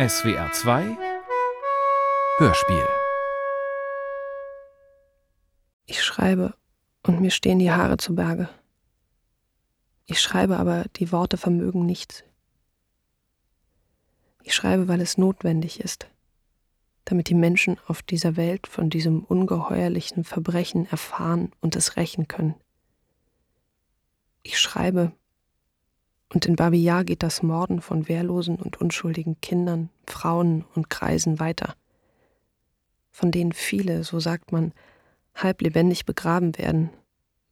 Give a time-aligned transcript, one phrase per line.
[0.00, 0.96] SWR 2
[2.38, 2.86] Hörspiel
[5.86, 6.54] Ich schreibe
[7.02, 8.48] und mir stehen die Haare zu Berge.
[10.06, 12.22] Ich schreibe, aber die Worte vermögen nichts.
[14.44, 16.06] Ich schreibe, weil es notwendig ist,
[17.04, 22.54] damit die Menschen auf dieser Welt von diesem ungeheuerlichen Verbrechen erfahren und es rächen können.
[24.44, 25.10] Ich schreibe,
[26.32, 31.40] und in Babi Yar geht das Morden von wehrlosen und unschuldigen Kindern, Frauen und Kreisen
[31.40, 31.74] weiter,
[33.10, 34.72] von denen viele, so sagt man,
[35.34, 36.90] halb lebendig begraben werden,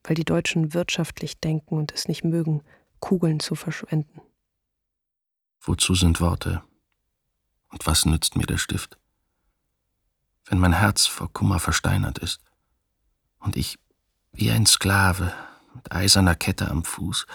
[0.04, 2.62] weil die Deutschen wirtschaftlich denken und es nicht mögen,
[3.00, 4.20] Kugeln zu verschwenden.
[5.60, 6.62] Wozu sind Worte?
[7.68, 8.98] Und was nützt mir der Stift?
[10.44, 12.40] Wenn mein Herz vor Kummer versteinert ist
[13.38, 13.78] und ich
[14.32, 15.32] wie ein Sklave
[15.74, 17.26] mit eiserner Kette am Fuß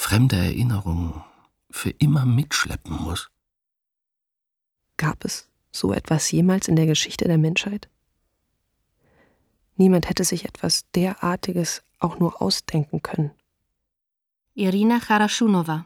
[0.00, 1.22] fremde Erinnerungen
[1.70, 3.30] für immer mitschleppen muss.
[4.96, 7.90] Gab es so etwas jemals in der Geschichte der Menschheit?
[9.76, 13.30] Niemand hätte sich etwas derartiges auch nur ausdenken können.
[14.54, 15.84] Irina Charaschunowa,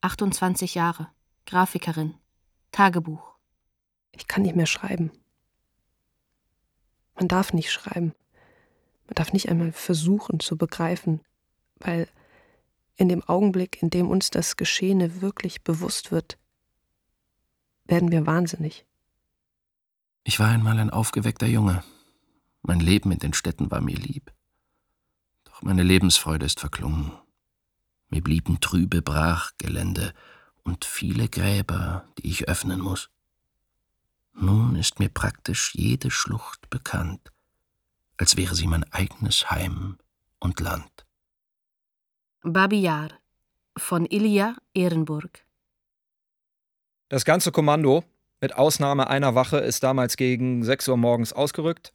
[0.00, 1.08] 28 Jahre,
[1.46, 2.14] Grafikerin,
[2.72, 3.36] Tagebuch.
[4.10, 5.12] Ich kann nicht mehr schreiben.
[7.14, 8.14] Man darf nicht schreiben.
[9.06, 11.20] Man darf nicht einmal versuchen zu begreifen,
[11.76, 12.08] weil
[12.98, 16.36] in dem Augenblick, in dem uns das Geschehene wirklich bewusst wird,
[17.84, 18.84] werden wir wahnsinnig.
[20.24, 21.82] Ich war einmal ein aufgeweckter Junge.
[22.62, 24.32] Mein Leben in den Städten war mir lieb.
[25.44, 27.12] Doch meine Lebensfreude ist verklungen.
[28.10, 30.12] Mir blieben trübe Brachgelände
[30.64, 33.10] und viele Gräber, die ich öffnen muss.
[34.32, 37.32] Nun ist mir praktisch jede Schlucht bekannt,
[38.16, 39.98] als wäre sie mein eigenes Heim
[40.40, 40.97] und Land.
[42.42, 43.08] Babi Yar
[43.76, 45.44] von Ilja Ehrenburg.
[47.08, 48.04] Das ganze Kommando,
[48.40, 51.92] mit Ausnahme einer Wache, ist damals gegen 6 Uhr morgens ausgerückt.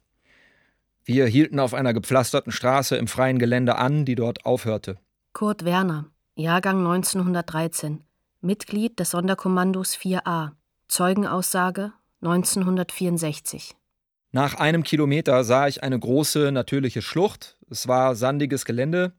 [1.02, 4.98] Wir hielten auf einer gepflasterten Straße im freien Gelände an, die dort aufhörte.
[5.32, 8.02] Kurt Werner, Jahrgang 1913,
[8.42, 10.50] Mitglied des Sonderkommandos 4a,
[10.88, 13.74] Zeugenaussage 1964.
[14.30, 17.56] Nach einem Kilometer sah ich eine große natürliche Schlucht.
[17.70, 19.14] Es war sandiges Gelände.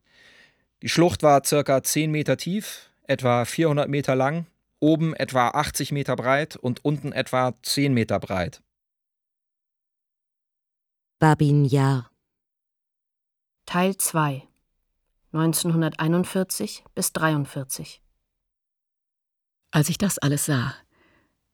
[0.82, 4.46] Die Schlucht war circa 10 Meter tief, etwa 400 Meter lang,
[4.80, 8.62] oben etwa 80 Meter breit und unten etwa 10 Meter breit.
[11.20, 12.12] Babin Yar.
[13.66, 14.44] Teil 2
[15.32, 18.02] 1941 bis 43
[19.72, 20.76] Als ich das alles sah,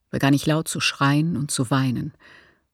[0.10, 2.14] begann ich laut zu schreien und zu weinen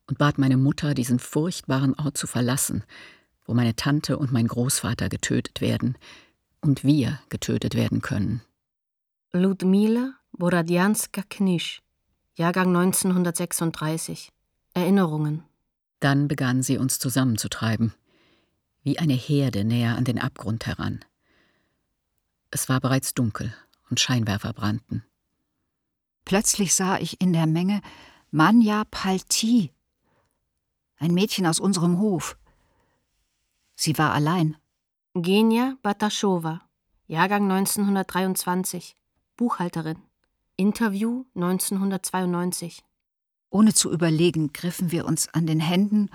[0.07, 2.84] und bat meine Mutter, diesen furchtbaren Ort zu verlassen,
[3.46, 5.97] wo meine Tante und mein Großvater getötet werden
[6.62, 8.41] und wir getötet werden können.
[9.31, 11.81] Ludmila Borodjanska-Knisch,
[12.35, 14.31] Jahrgang 1936.
[14.73, 15.44] Erinnerungen.
[16.00, 17.94] Dann begann sie uns zusammenzutreiben,
[18.84, 21.03] wie eine Herde näher an den Abgrund heran.
[22.51, 23.53] Es war bereits dunkel
[23.89, 25.03] und Scheinwerfer brannten.
[26.25, 27.81] Plötzlich sah ich in der Menge
[28.31, 29.72] Manja Palti,
[30.97, 32.38] ein Mädchen aus unserem Hof.
[33.75, 34.57] Sie war allein.
[35.23, 36.61] Genia Bataschowa,
[37.07, 38.95] Jahrgang 1923,
[39.35, 39.97] Buchhalterin.
[40.57, 42.83] Interview 1992.
[43.50, 46.09] Ohne zu überlegen, griffen wir uns an den Händen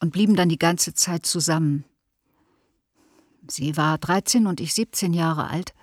[0.00, 1.84] und blieben dann die ganze Zeit zusammen.
[3.48, 5.74] Sie war 13 und ich 17 Jahre alt,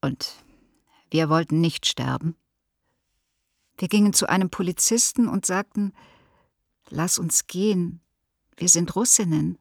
[0.00, 0.34] und
[1.10, 2.36] wir wollten nicht sterben.
[3.78, 5.92] Wir gingen zu einem Polizisten und sagten,
[6.90, 8.00] Lass uns gehen,
[8.56, 9.58] wir sind Russinnen.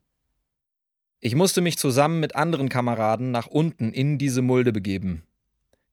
[1.20, 5.24] Ich musste mich zusammen mit anderen Kameraden nach unten in diese Mulde begeben.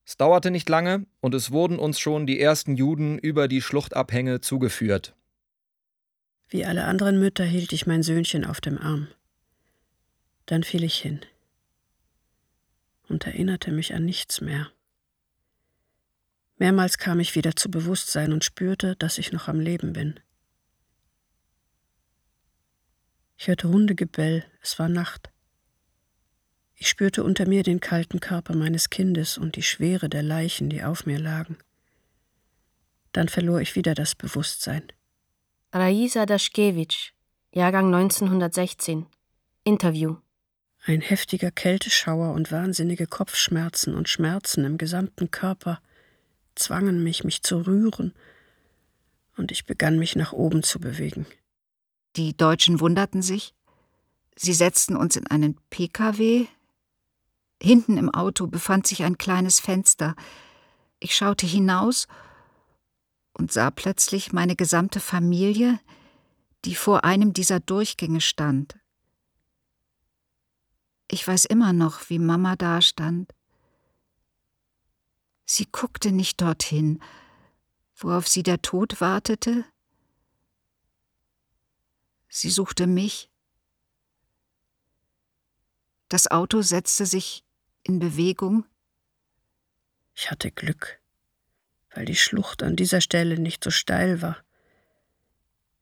[0.06, 4.42] Es dauerte nicht lange und es wurden uns schon die ersten Juden über die Schluchtabhänge
[4.42, 5.14] zugeführt.
[6.48, 9.08] Wie alle anderen Mütter hielt ich mein Söhnchen auf dem Arm.
[10.46, 11.20] Dann fiel ich hin
[13.08, 14.70] und erinnerte mich an nichts mehr.
[16.58, 20.20] Mehrmals kam ich wieder zu Bewusstsein und spürte, dass ich noch am Leben bin.
[23.36, 25.30] Ich hörte Hundegebell, es war Nacht.
[26.76, 30.82] Ich spürte unter mir den kalten Körper meines Kindes und die Schwere der Leichen, die
[30.82, 31.58] auf mir lagen.
[33.12, 34.82] Dann verlor ich wieder das Bewusstsein.
[35.72, 37.12] Raisa Daschkewitsch,
[37.52, 39.06] Jahrgang 1916.
[39.64, 40.16] Interview.
[40.84, 45.80] Ein heftiger Kälteschauer und wahnsinnige Kopfschmerzen und Schmerzen im gesamten Körper
[46.54, 48.12] zwangen mich, mich zu rühren,
[49.36, 51.26] und ich begann mich nach oben zu bewegen.
[52.16, 53.54] Die Deutschen wunderten sich.
[54.36, 56.46] Sie setzten uns in einen Pkw.
[57.62, 60.14] Hinten im Auto befand sich ein kleines Fenster.
[61.00, 62.06] Ich schaute hinaus
[63.32, 65.80] und sah plötzlich meine gesamte Familie,
[66.64, 68.78] die vor einem dieser Durchgänge stand.
[71.10, 73.32] Ich weiß immer noch, wie Mama dastand.
[75.44, 77.02] Sie guckte nicht dorthin,
[77.96, 79.64] worauf sie der Tod wartete.
[82.36, 83.30] Sie suchte mich.
[86.08, 87.44] Das Auto setzte sich
[87.84, 88.66] in Bewegung.
[90.16, 91.00] Ich hatte Glück,
[91.94, 94.44] weil die Schlucht an dieser Stelle nicht so steil war.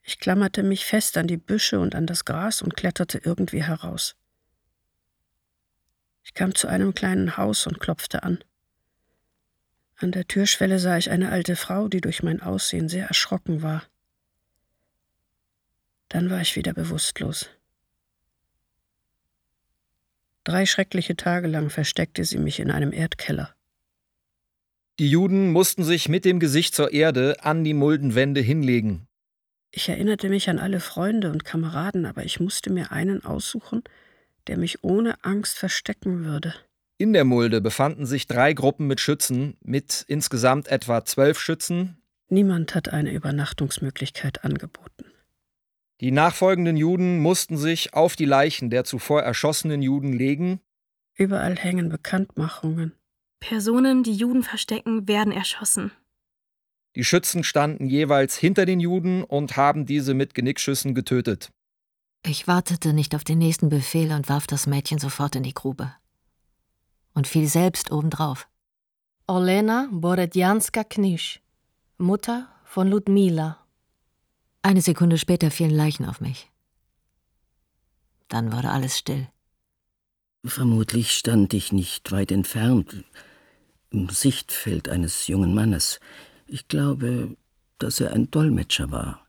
[0.02, 4.14] Ich klammerte mich fest an die Büsche und an das Gras und kletterte irgendwie heraus.
[6.22, 8.44] Ich kam zu einem kleinen Haus und klopfte an.
[9.96, 13.87] An der Türschwelle sah ich eine alte Frau, die durch mein Aussehen sehr erschrocken war.
[16.12, 17.49] Dann war ich wieder bewusstlos.
[20.44, 23.55] Drei schreckliche Tage lang versteckte sie mich in einem Erdkeller.
[24.99, 29.06] Die Juden mussten sich mit dem Gesicht zur Erde an die Muldenwände hinlegen.
[29.70, 33.82] Ich erinnerte mich an alle Freunde und Kameraden, aber ich musste mir einen aussuchen,
[34.49, 36.55] der mich ohne Angst verstecken würde.
[36.99, 42.03] In der Mulde befanden sich drei Gruppen mit Schützen, mit insgesamt etwa zwölf Schützen.
[42.29, 45.12] Niemand hat eine Übernachtungsmöglichkeit angeboten.
[46.02, 50.60] Die nachfolgenden Juden mussten sich auf die Leichen der zuvor erschossenen Juden legen.
[51.14, 52.93] Überall hängen Bekanntmachungen.
[53.38, 55.93] Personen, die Juden verstecken, werden erschossen.
[56.96, 61.52] Die Schützen standen jeweils hinter den Juden und haben diese mit Genickschüssen getötet.
[62.26, 65.94] Ich wartete nicht auf den nächsten Befehl und warf das Mädchen sofort in die Grube.
[67.14, 68.49] Und fiel selbst obendrauf.
[69.28, 71.40] Olena Boredjanska-Knisch,
[71.96, 73.62] Mutter von Ludmila.
[74.62, 76.50] Eine Sekunde später fielen Leichen auf mich.
[78.29, 79.29] Dann wurde alles still.
[80.44, 83.05] Vermutlich stand ich nicht weit entfernt,
[83.91, 86.00] im Sichtfeld eines jungen Mannes.
[86.47, 87.37] Ich glaube,
[87.79, 89.26] dass er ein Dolmetscher war.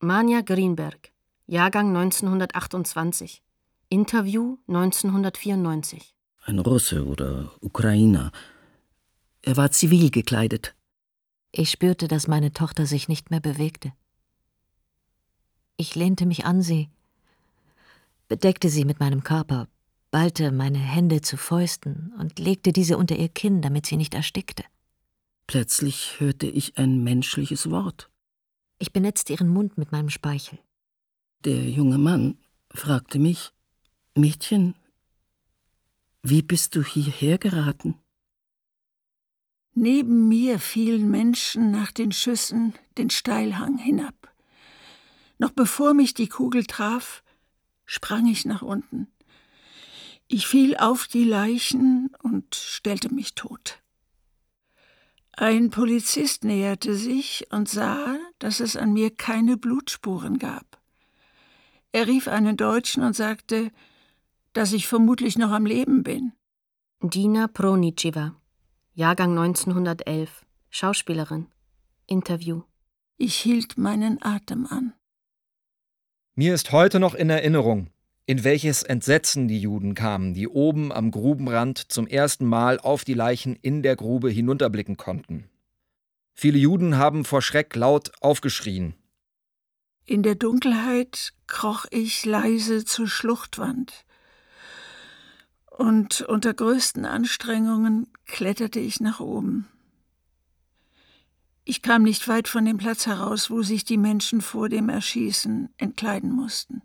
[0.00, 1.10] Manja Greenberg,
[1.46, 3.42] Jahrgang 1928.
[3.88, 6.14] Interview 1994.
[6.44, 8.32] Ein Russe oder Ukrainer.
[9.42, 10.74] Er war zivil gekleidet.
[11.52, 13.92] Ich spürte, dass meine Tochter sich nicht mehr bewegte.
[15.76, 16.88] Ich lehnte mich an sie,
[18.28, 19.68] bedeckte sie mit meinem Körper,
[20.10, 24.64] ballte meine Hände zu Fäusten und legte diese unter ihr Kinn, damit sie nicht erstickte.
[25.46, 28.10] Plötzlich hörte ich ein menschliches Wort.
[28.78, 30.58] Ich benetzte ihren Mund mit meinem Speichel.
[31.44, 32.38] Der junge Mann
[32.70, 33.52] fragte mich,
[34.14, 34.74] Mädchen,
[36.22, 37.96] wie bist du hierher geraten?
[39.74, 44.33] Neben mir fielen Menschen nach den Schüssen den Steilhang hinab.
[45.44, 47.22] Noch bevor mich die Kugel traf,
[47.84, 49.08] sprang ich nach unten.
[50.26, 53.82] Ich fiel auf die Leichen und stellte mich tot.
[55.32, 60.80] Ein Polizist näherte sich und sah, dass es an mir keine Blutspuren gab.
[61.92, 63.70] Er rief einen Deutschen und sagte,
[64.54, 66.32] dass ich vermutlich noch am Leben bin.
[67.02, 68.34] Dina Pronicewa,
[68.94, 71.48] Jahrgang 1911, Schauspielerin.
[72.06, 72.62] Interview.
[73.18, 74.94] Ich hielt meinen Atem an.
[76.36, 77.90] Mir ist heute noch in Erinnerung,
[78.26, 83.14] in welches Entsetzen die Juden kamen, die oben am Grubenrand zum ersten Mal auf die
[83.14, 85.48] Leichen in der Grube hinunterblicken konnten.
[86.32, 88.94] Viele Juden haben vor Schreck laut aufgeschrien.
[90.06, 94.04] In der Dunkelheit kroch ich leise zur Schluchtwand,
[95.70, 99.68] und unter größten Anstrengungen kletterte ich nach oben.
[101.64, 105.70] Ich kam nicht weit von dem Platz heraus, wo sich die Menschen vor dem Erschießen
[105.78, 106.82] entkleiden mussten.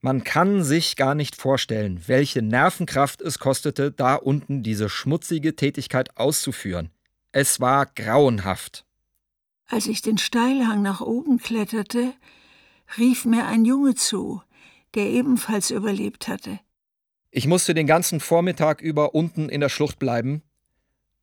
[0.00, 6.16] Man kann sich gar nicht vorstellen, welche Nervenkraft es kostete, da unten diese schmutzige Tätigkeit
[6.16, 6.90] auszuführen.
[7.32, 8.84] Es war grauenhaft.
[9.66, 12.14] Als ich den Steilhang nach oben kletterte,
[12.98, 14.42] rief mir ein Junge zu,
[14.94, 16.60] der ebenfalls überlebt hatte.
[17.30, 20.42] Ich musste den ganzen Vormittag über unten in der Schlucht bleiben.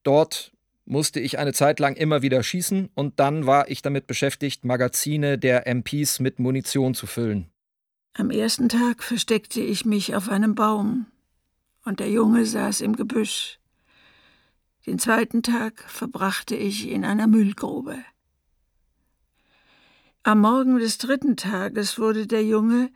[0.04, 0.54] Dort
[0.90, 5.38] musste ich eine Zeit lang immer wieder schießen und dann war ich damit beschäftigt, Magazine
[5.38, 7.50] der MPs mit Munition zu füllen.
[8.14, 11.06] Am ersten Tag versteckte ich mich auf einem Baum
[11.86, 13.60] und der Junge saß im Gebüsch.
[14.88, 17.98] Den zweiten Tag verbrachte ich in einer Müllgrube.
[20.24, 22.92] Am Morgen des dritten Tages wurde der Junge,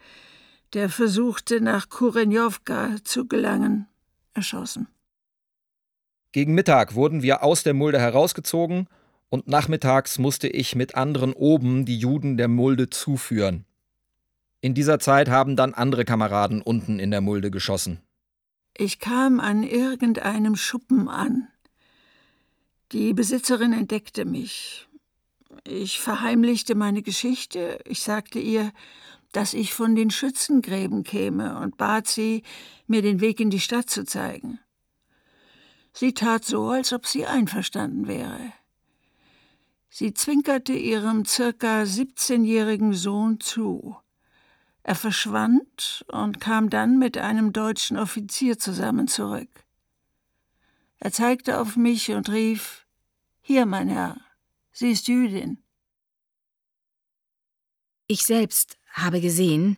[0.74, 3.88] der versuchte, nach Kurenjowka zu gelangen,
[4.34, 4.88] erschossen.
[6.34, 8.88] Gegen Mittag wurden wir aus der Mulde herausgezogen
[9.30, 13.66] und nachmittags musste ich mit anderen oben die Juden der Mulde zuführen.
[14.60, 18.02] In dieser Zeit haben dann andere Kameraden unten in der Mulde geschossen.
[18.76, 21.50] Ich kam an irgendeinem Schuppen an.
[22.92, 24.88] Die Besitzerin entdeckte mich.
[25.66, 27.78] Ich verheimlichte meine Geschichte.
[27.86, 28.72] Ich sagte ihr,
[29.34, 32.42] dass ich von den Schützengräben käme und bat sie,
[32.88, 34.60] mir den Weg in die Stadt zu zeigen.
[35.94, 38.52] Sie tat so, als ob sie einverstanden wäre.
[39.90, 43.96] Sie zwinkerte ihrem circa 17-jährigen Sohn zu.
[44.82, 49.64] Er verschwand und kam dann mit einem deutschen Offizier zusammen zurück.
[50.98, 52.88] Er zeigte auf mich und rief
[53.42, 54.18] Hier, mein Herr,
[54.72, 55.62] sie ist Jüdin.
[58.08, 59.78] Ich selbst habe gesehen,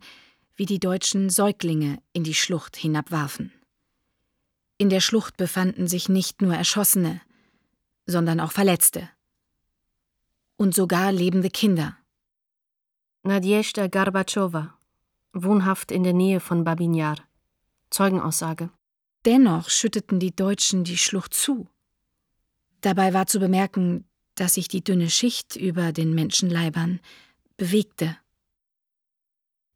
[0.55, 3.51] wie die Deutschen Säuglinge in die Schlucht hinabwarfen.
[4.77, 7.21] In der Schlucht befanden sich nicht nur Erschossene,
[8.05, 9.09] sondern auch Verletzte.
[10.57, 11.97] Und sogar lebende Kinder.
[13.23, 14.77] Nadjezhda Gorbatschowa,
[15.33, 17.17] wohnhaft in der Nähe von Babinjar.
[17.89, 18.69] Zeugenaussage.
[19.25, 21.67] Dennoch schütteten die Deutschen die Schlucht zu.
[22.81, 24.05] Dabei war zu bemerken,
[24.35, 26.99] dass sich die dünne Schicht über den Menschenleibern
[27.57, 28.17] bewegte.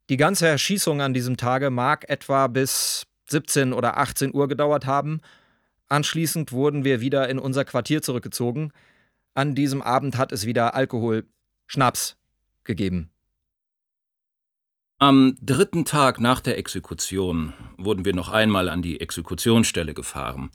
[0.10, 5.22] Die ganze Erschießung an diesem Tage mag etwa bis 17 oder 18 Uhr gedauert haben.
[5.88, 8.72] Anschließend wurden wir wieder in unser Quartier zurückgezogen.
[9.34, 11.26] An diesem Abend hat es wieder Alkohol,
[11.68, 12.18] Schnaps
[12.64, 13.10] gegeben.
[14.98, 20.52] Am dritten Tag nach der Exekution wurden wir noch einmal an die Exekutionsstelle gefahren.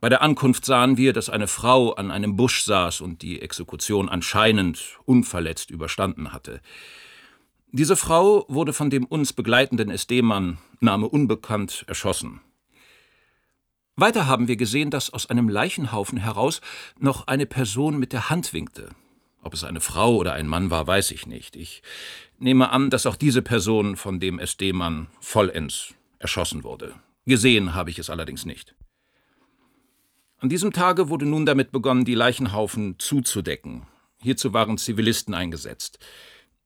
[0.00, 4.08] Bei der Ankunft sahen wir, dass eine Frau an einem Busch saß und die Exekution
[4.08, 6.60] anscheinend unverletzt überstanden hatte.
[7.76, 12.40] Diese Frau wurde von dem uns begleitenden SD-Mann, Name unbekannt, erschossen.
[13.96, 16.60] Weiter haben wir gesehen, dass aus einem Leichenhaufen heraus
[17.00, 18.90] noch eine Person mit der Hand winkte.
[19.42, 21.56] Ob es eine Frau oder ein Mann war, weiß ich nicht.
[21.56, 21.82] Ich
[22.38, 26.94] nehme an, dass auch diese Person von dem SD-Mann vollends erschossen wurde.
[27.26, 28.76] Gesehen habe ich es allerdings nicht.
[30.38, 33.88] An diesem Tage wurde nun damit begonnen, die Leichenhaufen zuzudecken.
[34.22, 35.98] Hierzu waren Zivilisten eingesetzt.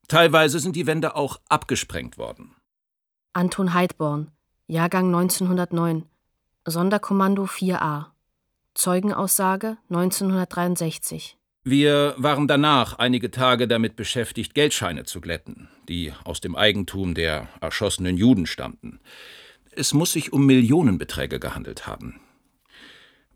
[0.09, 2.55] Teilweise sind die Wände auch abgesprengt worden.
[3.35, 4.33] Anton Heidborn,
[4.67, 6.07] Jahrgang 1909,
[6.67, 8.07] Sonderkommando 4a.
[8.75, 11.37] Zeugenaussage 1963.
[11.65, 17.49] Wir waren danach einige Tage damit beschäftigt, Geldscheine zu glätten, die aus dem Eigentum der
[17.61, 19.01] erschossenen Juden stammten.
[19.73, 22.21] Es muss sich um Millionenbeträge gehandelt haben.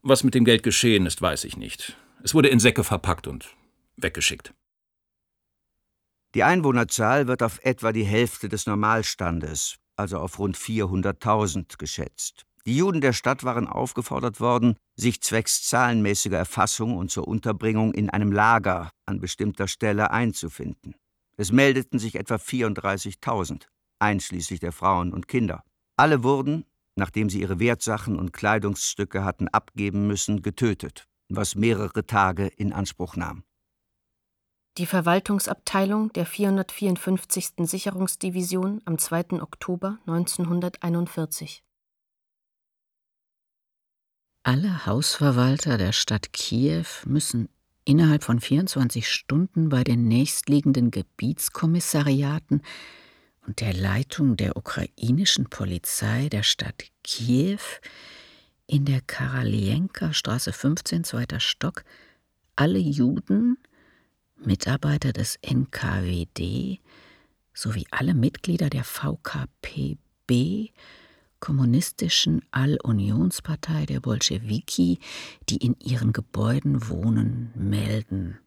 [0.00, 1.96] Was mit dem Geld geschehen ist, weiß ich nicht.
[2.22, 3.54] Es wurde in Säcke verpackt und
[3.96, 4.54] weggeschickt.
[6.34, 12.46] Die Einwohnerzahl wird auf etwa die Hälfte des Normalstandes, also auf rund 400.000 geschätzt.
[12.64, 18.08] Die Juden der Stadt waren aufgefordert worden, sich zwecks zahlenmäßiger Erfassung und zur Unterbringung in
[18.08, 20.94] einem Lager an bestimmter Stelle einzufinden.
[21.36, 23.64] Es meldeten sich etwa 34.000,
[23.98, 25.64] einschließlich der Frauen und Kinder.
[25.96, 32.46] Alle wurden, nachdem sie ihre Wertsachen und Kleidungsstücke hatten abgeben müssen, getötet, was mehrere Tage
[32.46, 33.44] in Anspruch nahm
[34.78, 37.68] die Verwaltungsabteilung der 454.
[37.68, 39.42] Sicherungsdivision am 2.
[39.42, 41.62] Oktober 1941.
[44.44, 47.48] Alle Hausverwalter der Stadt Kiew müssen
[47.84, 52.62] innerhalb von 24 Stunden bei den nächstliegenden Gebietskommissariaten
[53.46, 57.60] und der Leitung der ukrainischen Polizei der Stadt Kiew
[58.66, 61.84] in der Karalienka Straße 15, zweiter Stock,
[62.56, 63.58] alle Juden,
[64.44, 66.80] Mitarbeiter des NKWD
[67.54, 70.72] sowie alle Mitglieder der VKPB,
[71.40, 74.98] kommunistischen All-Unionspartei der Bolschewiki,
[75.48, 78.38] die in ihren Gebäuden wohnen, melden.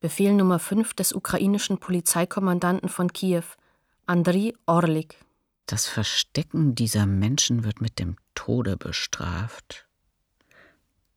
[0.00, 3.44] Befehl Nummer 5 des ukrainischen Polizeikommandanten von Kiew,
[4.06, 5.16] Andriy Orlik.
[5.66, 9.86] Das Verstecken dieser Menschen wird mit dem Tode bestraft.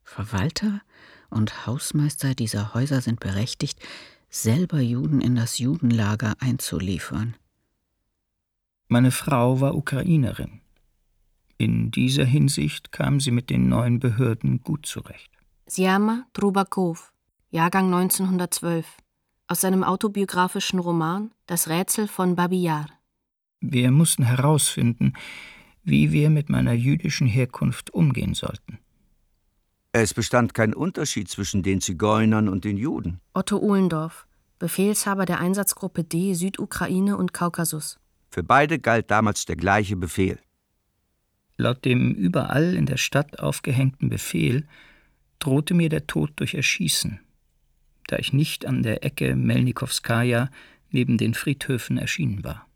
[0.03, 0.81] Verwalter
[1.29, 3.79] und Hausmeister dieser Häuser sind berechtigt,
[4.29, 7.36] selber Juden in das Judenlager einzuliefern.
[8.88, 10.62] Meine Frau war Ukrainerin.
[11.57, 15.29] In dieser Hinsicht kam sie mit den neuen Behörden gut zurecht.
[15.67, 17.12] Siama Trubakov,
[17.51, 18.86] Jahrgang 1912,
[19.48, 22.88] aus seinem autobiografischen Roman Das Rätsel von Babi Yar.
[23.59, 25.13] Wir mussten herausfinden,
[25.83, 28.79] wie wir mit meiner jüdischen Herkunft umgehen sollten.
[29.91, 33.22] Es bestand kein Unterschied zwischen den Zigeunern und den Juden.
[33.34, 34.27] Otto Ohlendorf,
[34.60, 38.00] Befehlshaber der Einsatzgruppe D Südukraine und Kaukasus.
[38.29, 40.38] Für beide galt damals der gleiche Befehl.
[41.58, 44.67] Laut dem überall in der Stadt aufgehängten Befehl
[45.39, 47.19] drohte mir der Tod durch Erschießen,
[48.08, 50.50] da ich nicht an der Ecke Melnikowskaja
[50.91, 52.67] neben den Friedhöfen erschienen war.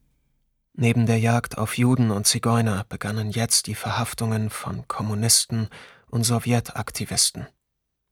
[0.75, 5.70] Neben der Jagd auf Juden und Zigeuner begannen jetzt die Verhaftungen von Kommunisten
[6.13, 7.48] und Sowjetaktivisten.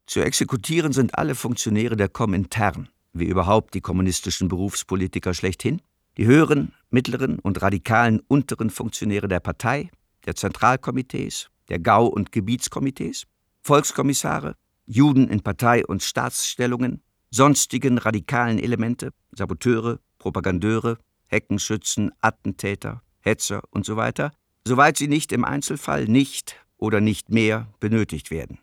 [0.08, 5.84] Zu exekutieren sind alle Funktionäre der Komintern, wie überhaupt die kommunistischen Berufspolitiker schlechthin,
[6.18, 9.92] die höheren, mittleren und radikalen unteren Funktionäre der Partei,
[10.26, 13.28] der Zentralkomitees, der Gau- und Gebietskomitees,
[13.62, 14.56] Volkskommissare,
[14.88, 24.30] Juden in Partei- und Staatsstellungen, sonstigen radikalen Elemente, Saboteure, Propagandeure, Heckenschützen, Attentäter, Hetzer usw., so
[24.68, 28.60] soweit sie nicht im Einzelfall nicht oder nicht mehr benötigt werden.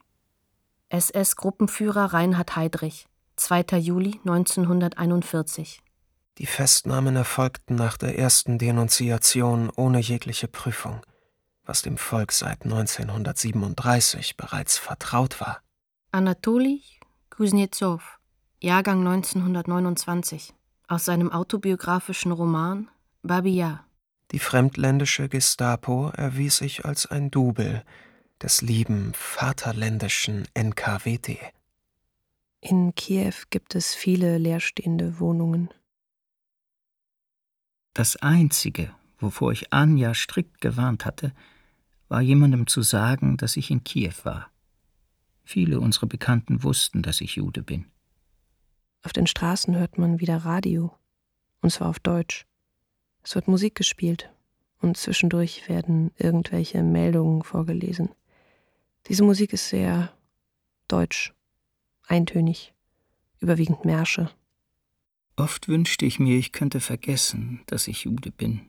[0.91, 3.07] SS-Gruppenführer Reinhard Heydrich,
[3.37, 3.79] 2.
[3.79, 5.81] Juli 1941.
[6.39, 11.01] Die Festnahmen erfolgten nach der ersten Denunziation ohne jegliche Prüfung,
[11.65, 15.61] was dem Volk seit 1937 bereits vertraut war.
[16.11, 16.83] Anatoli
[17.31, 18.19] Kuznetsov,
[18.61, 20.55] Jahrgang 1929,
[20.89, 22.89] aus seinem autobiografischen Roman
[23.23, 23.85] Babi Yar.
[24.33, 27.85] Die fremdländische Gestapo erwies sich als ein Double
[28.43, 31.39] des lieben vaterländischen NKWD.
[32.61, 35.71] In Kiew gibt es viele leerstehende Wohnungen.
[37.95, 41.33] Das Einzige, wovor ich Anja strikt gewarnt hatte,
[42.09, 44.51] war jemandem zu sagen, dass ich in Kiew war.
[45.45, 47.87] Viele unserer Bekannten wussten, dass ich Jude bin.
[49.03, 50.97] Auf den Straßen hört man wieder Radio,
[51.61, 52.47] und zwar auf Deutsch.
[53.23, 54.31] Es wird Musik gespielt
[54.81, 58.11] und zwischendurch werden irgendwelche Meldungen vorgelesen.
[59.09, 60.13] Diese Musik ist sehr
[60.87, 61.33] deutsch,
[62.07, 62.75] eintönig,
[63.41, 64.31] überwiegend Märsche.
[65.37, 68.61] Oft wünschte ich mir, ich könnte vergessen, dass ich Jude bin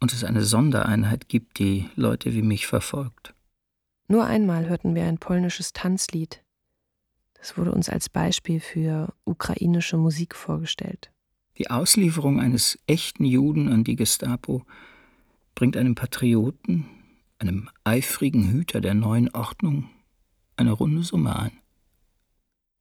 [0.00, 3.34] und es eine Sondereinheit gibt, die Leute wie mich verfolgt.
[4.06, 6.44] Nur einmal hörten wir ein polnisches Tanzlied.
[7.34, 11.10] Das wurde uns als Beispiel für ukrainische Musik vorgestellt.
[11.58, 14.64] Die Auslieferung eines echten Juden an die Gestapo
[15.54, 16.86] bringt einem Patrioten,
[17.38, 19.90] einem eifrigen Hüter der neuen Ordnung,
[20.56, 21.52] eine runde Summe ein.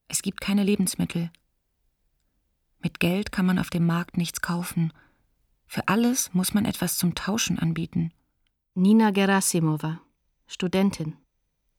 [0.07, 1.31] Es gibt keine Lebensmittel.
[2.79, 4.93] Mit Geld kann man auf dem Markt nichts kaufen.
[5.67, 8.11] Für alles muss man etwas zum Tauschen anbieten.
[8.75, 10.01] Nina Gerasimova,
[10.47, 11.17] Studentin.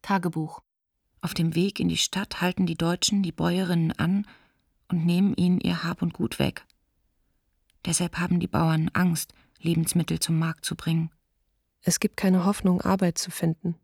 [0.03, 0.61] Tagebuch.
[1.21, 4.27] Auf dem Weg in die Stadt halten die Deutschen die Bäuerinnen an
[4.89, 6.65] und nehmen ihnen ihr Hab und Gut weg.
[7.85, 11.11] Deshalb haben die Bauern Angst, Lebensmittel zum Markt zu bringen.
[11.89, 13.77] Es gibt keine Hoffnung, Arbeit zu finden.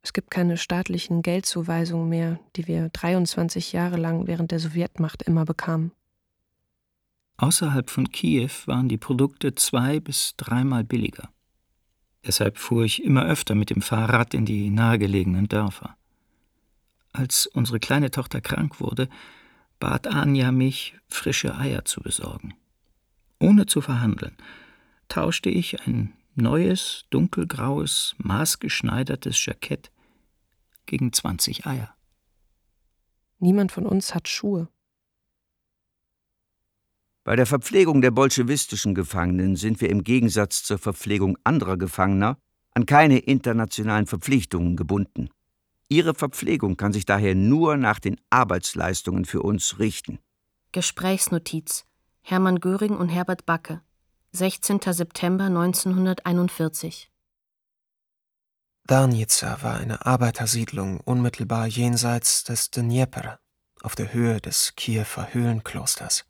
[0.00, 5.44] Es gibt keine staatlichen Geldzuweisungen mehr, die wir 23 Jahre lang während der Sowjetmacht immer
[5.44, 5.90] bekamen.
[7.38, 11.30] Außerhalb von Kiew waren die Produkte zwei bis dreimal billiger.
[12.24, 15.96] Deshalb fuhr ich immer öfter mit dem Fahrrad in die nahegelegenen Dörfer.
[17.12, 19.08] Als unsere kleine Tochter krank wurde,
[19.80, 22.54] bat Anja mich, frische Eier zu besorgen.
[23.40, 24.36] Ohne zu verhandeln,
[25.08, 29.90] tauschte ich ein neues, dunkelgraues, maßgeschneidertes Jackett
[30.86, 31.94] gegen 20 Eier.
[33.38, 34.68] Niemand von uns hat Schuhe.
[37.24, 42.36] Bei der Verpflegung der bolschewistischen Gefangenen sind wir im Gegensatz zur Verpflegung anderer Gefangener
[42.74, 45.28] an keine internationalen Verpflichtungen gebunden.
[45.88, 50.18] Ihre Verpflegung kann sich daher nur nach den Arbeitsleistungen für uns richten.
[50.72, 51.84] Gesprächsnotiz
[52.22, 53.82] Hermann Göring und Herbert Backe
[54.34, 54.80] 16.
[54.80, 57.10] September 1941
[58.86, 63.40] Darnica war eine Arbeitersiedlung unmittelbar jenseits des Dnjepr,
[63.82, 66.24] auf der Höhe des Kiewer Höhlenklosters.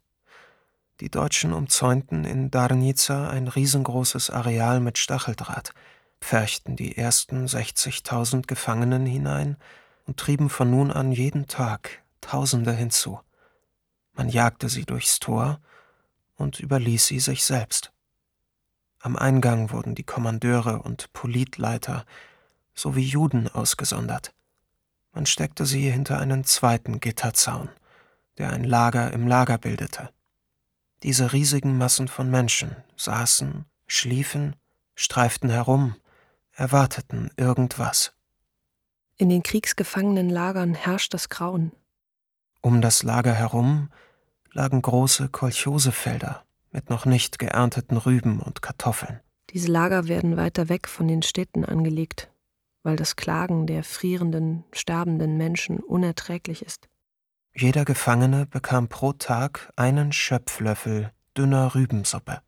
[0.99, 5.73] Die Deutschen umzäunten in Darnica ein riesengroßes Areal mit Stacheldraht,
[6.21, 9.59] pferchten die ersten 60.000 Gefangenen hinein
[10.07, 13.21] und trieben von nun an jeden Tag Tausende hinzu.
[14.15, 15.61] Man jagte sie durchs Tor
[16.43, 17.93] und überließ sie sich selbst.
[18.99, 22.05] Am Eingang wurden die Kommandeure und Politleiter
[22.75, 24.35] sowie Juden ausgesondert.
[25.13, 27.69] Man steckte sie hinter einen zweiten Gitterzaun,
[28.39, 30.11] der ein Lager im Lager bildete.
[31.03, 34.57] Diese riesigen Massen von Menschen saßen, schliefen,
[34.95, 35.97] streiften herum,
[36.53, 38.13] erwarteten irgendwas.
[39.17, 41.73] In den Kriegsgefangenenlagern herrscht das Grauen.
[42.61, 43.91] Um das Lager herum
[44.53, 49.21] lagen große Kolchosefelder mit noch nicht geernteten Rüben und Kartoffeln.
[49.51, 52.31] Diese Lager werden weiter weg von den Städten angelegt,
[52.83, 56.89] weil das Klagen der frierenden, sterbenden Menschen unerträglich ist.
[57.55, 62.41] Jeder Gefangene bekam pro Tag einen Schöpflöffel dünner Rübensuppe.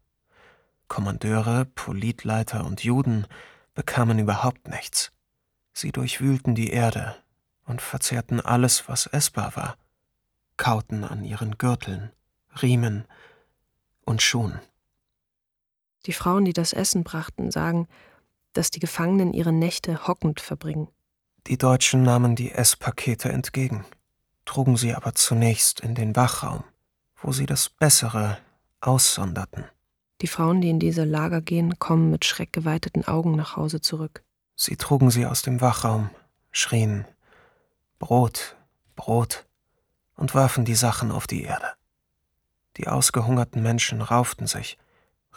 [0.89, 3.27] Kommandeure, Politleiter und Juden
[3.75, 5.13] bekamen überhaupt nichts.
[5.75, 7.17] Sie durchwühlten die Erde
[7.67, 9.77] und verzehrten alles, was essbar war,
[10.57, 12.11] kauten an ihren Gürteln,
[12.63, 13.05] Riemen
[14.05, 14.61] und Schuhen.
[16.07, 17.89] Die Frauen, die das Essen brachten, sagen,
[18.53, 20.89] dass die Gefangenen ihre Nächte hockend verbringen.
[21.47, 23.85] Die Deutschen nahmen die Esspakete entgegen,
[24.45, 26.65] trugen sie aber zunächst in den Wachraum,
[27.17, 28.39] wo sie das Bessere
[28.81, 29.65] aussonderten.
[30.21, 34.23] Die Frauen, die in diese Lager gehen, kommen mit schreckgeweiteten Augen nach Hause zurück.
[34.57, 36.11] Sie trugen sie aus dem Wachraum,
[36.53, 37.05] schrien
[37.99, 38.57] Brot,
[38.95, 39.45] Brot
[40.17, 41.73] und warfen die Sachen auf die Erde.
[42.77, 44.79] Die ausgehungerten Menschen rauften sich,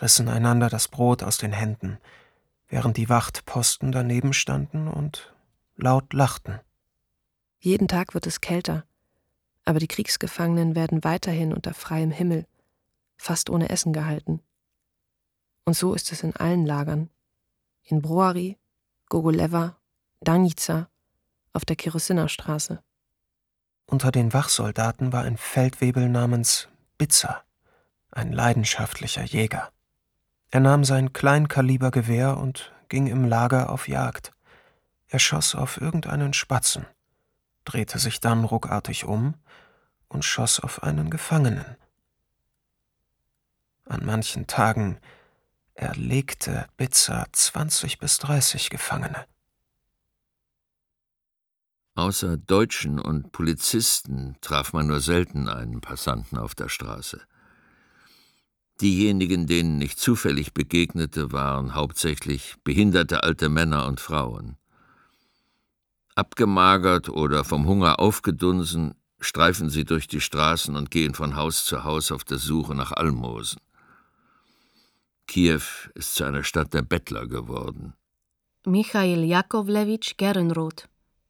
[0.01, 1.97] rissen einander das Brot aus den Händen,
[2.67, 5.33] während die Wachtposten daneben standen und
[5.75, 6.59] laut lachten.
[7.59, 8.85] Jeden Tag wird es kälter,
[9.65, 12.45] aber die Kriegsgefangenen werden weiterhin unter freiem Himmel,
[13.17, 14.41] fast ohne Essen gehalten.
[15.65, 17.09] Und so ist es in allen Lagern.
[17.83, 18.57] In Broari,
[19.09, 19.77] Gogoleva,
[20.21, 20.89] Danica,
[21.53, 22.81] auf der Kirosina-Straße.
[23.89, 27.43] Unter den Wachsoldaten war ein Feldwebel namens Bitzer,
[28.11, 29.71] ein leidenschaftlicher Jäger.
[30.51, 34.33] Er nahm sein Kleinkalibergewehr und ging im Lager auf Jagd.
[35.07, 36.85] Er schoss auf irgendeinen Spatzen,
[37.63, 39.35] drehte sich dann ruckartig um
[40.09, 41.77] und schoss auf einen Gefangenen.
[43.85, 44.99] An manchen Tagen
[45.75, 49.25] erlegte Bitzer 20 bis 30 Gefangene.
[51.97, 57.19] Außer Deutschen und Polizisten traf man nur selten einen Passanten auf der Straße.
[58.79, 64.57] Diejenigen, denen ich zufällig begegnete, waren hauptsächlich behinderte alte Männer und Frauen.
[66.13, 71.83] Abgemagert oder vom Hunger aufgedunsen, streifen sie durch die Straßen und gehen von Haus zu
[71.83, 73.59] Haus auf der Suche nach Almosen.
[75.25, 75.63] Kiew
[75.95, 77.95] ist zu einer Stadt der Bettler geworden.
[78.67, 80.87] Michail Jakovlewitsch Gernroth,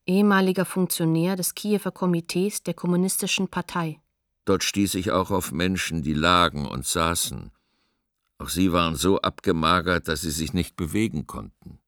[0.08, 4.00] ehemaliger Funktionär des Kiewer Komitees der Kommunistischen Partei.
[4.46, 7.52] Dort stieß ich auch auf Menschen, die lagen und saßen.
[8.40, 11.80] Auch sie waren so abgemagert, dass sie sich nicht bewegen konnten.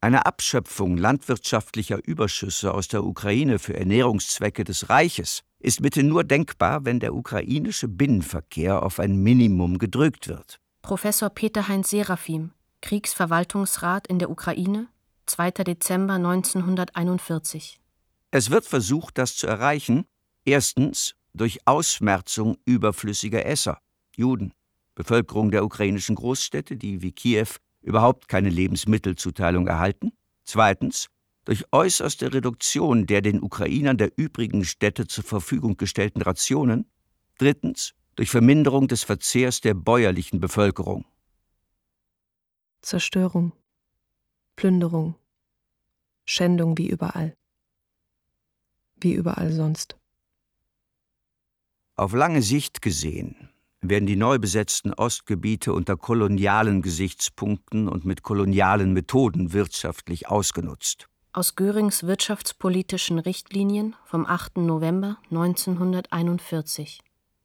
[0.00, 6.84] Eine Abschöpfung landwirtschaftlicher Überschüsse aus der Ukraine für Ernährungszwecke des Reiches ist mithin nur denkbar,
[6.84, 10.60] wenn der ukrainische Binnenverkehr auf ein Minimum gedrückt wird.
[10.82, 14.86] Professor Peter-Heinz Serafim, Kriegsverwaltungsrat in der Ukraine,
[15.28, 15.50] 2.
[15.50, 17.80] Dezember 1941.
[18.30, 20.06] Es wird versucht, das zu erreichen,
[20.44, 23.78] erstens durch Ausmerzung überflüssiger Esser,
[24.16, 24.52] Juden,
[24.94, 27.48] Bevölkerung der ukrainischen Großstädte, die wie Kiew
[27.82, 30.12] überhaupt keine Lebensmittelzuteilung erhalten,
[30.44, 31.08] zweitens
[31.44, 36.90] durch äußerste Reduktion der den Ukrainern der übrigen Städte zur Verfügung gestellten Rationen,
[37.38, 41.04] drittens durch Verminderung des Verzehrs der bäuerlichen Bevölkerung.
[42.82, 43.52] Zerstörung,
[44.58, 45.14] Plünderung,
[46.24, 47.36] Schändung wie überall.
[48.96, 49.96] Wie überall sonst.
[51.94, 53.50] Auf lange Sicht gesehen
[53.82, 61.08] werden die neu besetzten Ostgebiete unter kolonialen Gesichtspunkten und mit kolonialen Methoden wirtschaftlich ausgenutzt.
[61.32, 64.56] Aus Görings wirtschaftspolitischen Richtlinien vom 8.
[64.56, 66.98] November 1941.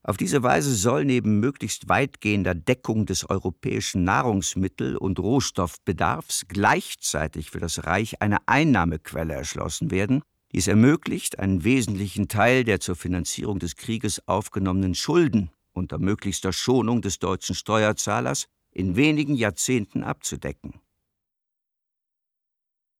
[0.05, 7.59] Auf diese Weise soll neben möglichst weitgehender Deckung des europäischen Nahrungsmittel- und Rohstoffbedarfs gleichzeitig für
[7.59, 13.59] das Reich eine Einnahmequelle erschlossen werden, die es ermöglicht, einen wesentlichen Teil der zur Finanzierung
[13.59, 20.81] des Krieges aufgenommenen Schulden unter möglichster Schonung des deutschen Steuerzahlers in wenigen Jahrzehnten abzudecken.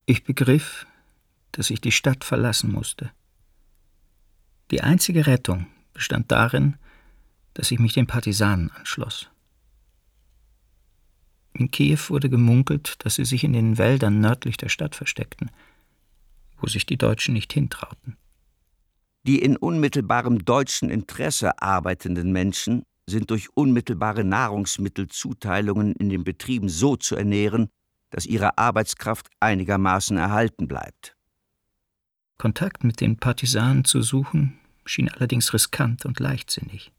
[0.05, 0.87] Ich begriff,
[1.51, 3.11] dass ich die Stadt verlassen musste.
[4.71, 6.77] Die einzige Rettung bestand darin,
[7.53, 9.29] dass ich mich den Partisanen anschloss.
[11.53, 15.51] In Kiew wurde gemunkelt, dass sie sich in den Wäldern nördlich der Stadt versteckten–
[16.63, 18.15] wo sich die Deutschen nicht hintrauten.
[19.27, 26.95] Die in unmittelbarem deutschen Interesse arbeitenden Menschen sind durch unmittelbare Nahrungsmittelzuteilungen in den Betrieben so
[26.95, 27.67] zu ernähren,
[28.11, 31.17] dass ihre Arbeitskraft einigermaßen erhalten bleibt.
[32.37, 36.92] Kontakt mit den Partisanen zu suchen, schien allerdings riskant und leichtsinnig.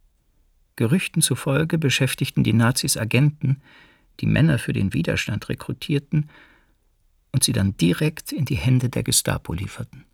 [0.77, 3.63] Gerüchten zufolge beschäftigten die Nazis Agenten,
[4.21, 6.31] die Männer für den Widerstand rekrutierten
[7.33, 10.05] und sie dann direkt in die Hände der Gestapo lieferten.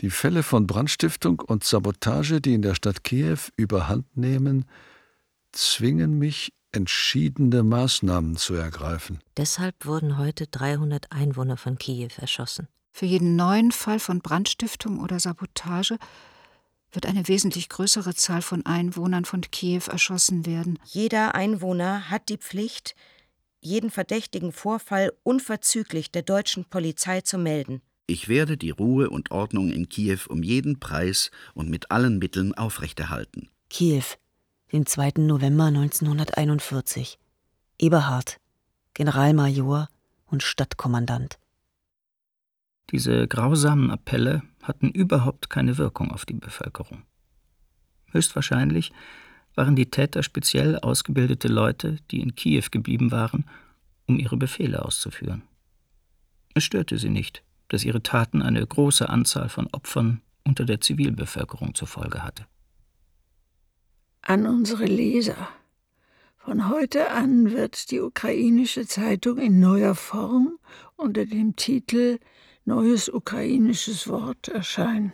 [0.00, 4.66] Die Fälle von Brandstiftung und Sabotage, die in der Stadt Kiew überhand nehmen,
[5.52, 9.20] zwingen mich, entschiedene Maßnahmen zu ergreifen.
[9.38, 12.68] Deshalb wurden heute 300 Einwohner von Kiew erschossen.
[12.92, 15.98] Für jeden neuen Fall von Brandstiftung oder Sabotage
[16.92, 20.78] wird eine wesentlich größere Zahl von Einwohnern von Kiew erschossen werden.
[20.84, 22.94] Jeder Einwohner hat die Pflicht,
[23.60, 27.82] jeden verdächtigen Vorfall unverzüglich der deutschen Polizei zu melden.
[28.06, 32.54] Ich werde die Ruhe und Ordnung in Kiew um jeden Preis und mit allen Mitteln
[32.54, 33.48] aufrechterhalten.
[33.68, 34.04] Kiew,
[34.72, 35.14] den 2.
[35.18, 37.18] November 1941.
[37.78, 38.38] Eberhard,
[38.94, 39.88] Generalmajor
[40.26, 41.38] und Stadtkommandant.
[42.90, 47.02] Diese grausamen Appelle hatten überhaupt keine Wirkung auf die Bevölkerung.
[48.10, 48.92] Höchstwahrscheinlich
[49.54, 53.46] waren die Täter speziell ausgebildete Leute, die in Kiew geblieben waren,
[54.06, 55.42] um ihre Befehle auszuführen.
[56.54, 61.74] Es störte sie nicht, dass ihre Taten eine große Anzahl von Opfern unter der Zivilbevölkerung
[61.74, 62.46] zur Folge hatte.
[64.22, 65.48] An unsere Leser.
[66.36, 70.58] Von heute an wird die ukrainische Zeitung in neuer Form
[70.96, 72.18] unter dem Titel
[72.66, 75.12] Neues ukrainisches Wort erscheinen.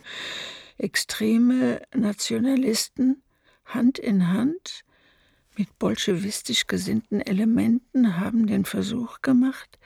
[0.78, 3.22] Extreme Nationalisten
[3.66, 4.84] Hand in Hand
[5.58, 9.78] mit bolschewistisch gesinnten Elementen haben den Versuch gemacht,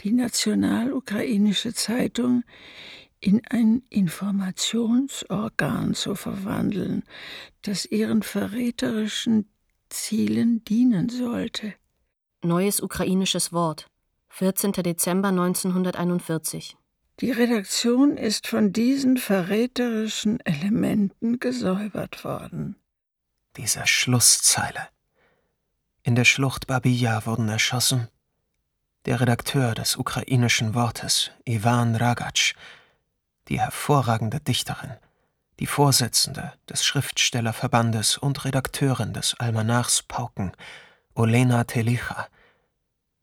[0.00, 2.42] die national-ukrainische Zeitung
[3.20, 7.04] in ein Informationsorgan zu verwandeln,
[7.62, 9.48] das ihren verräterischen
[9.90, 11.72] Zielen dienen sollte.
[12.42, 13.86] Neues ukrainisches Wort,
[14.30, 14.72] 14.
[14.72, 16.79] Dezember 1941.
[17.20, 22.76] Die Redaktion ist von diesen verräterischen Elementen gesäubert worden.
[23.58, 24.88] Diese Schlusszeile.
[26.02, 28.08] In der Schlucht Babija wurden erschossen
[29.04, 32.54] der Redakteur des ukrainischen Wortes, Iwan Ragatsch,
[33.48, 34.94] die hervorragende Dichterin,
[35.58, 40.52] die Vorsitzende des Schriftstellerverbandes und Redakteurin des Almanachs Pauken,
[41.14, 42.28] Olena Telicha,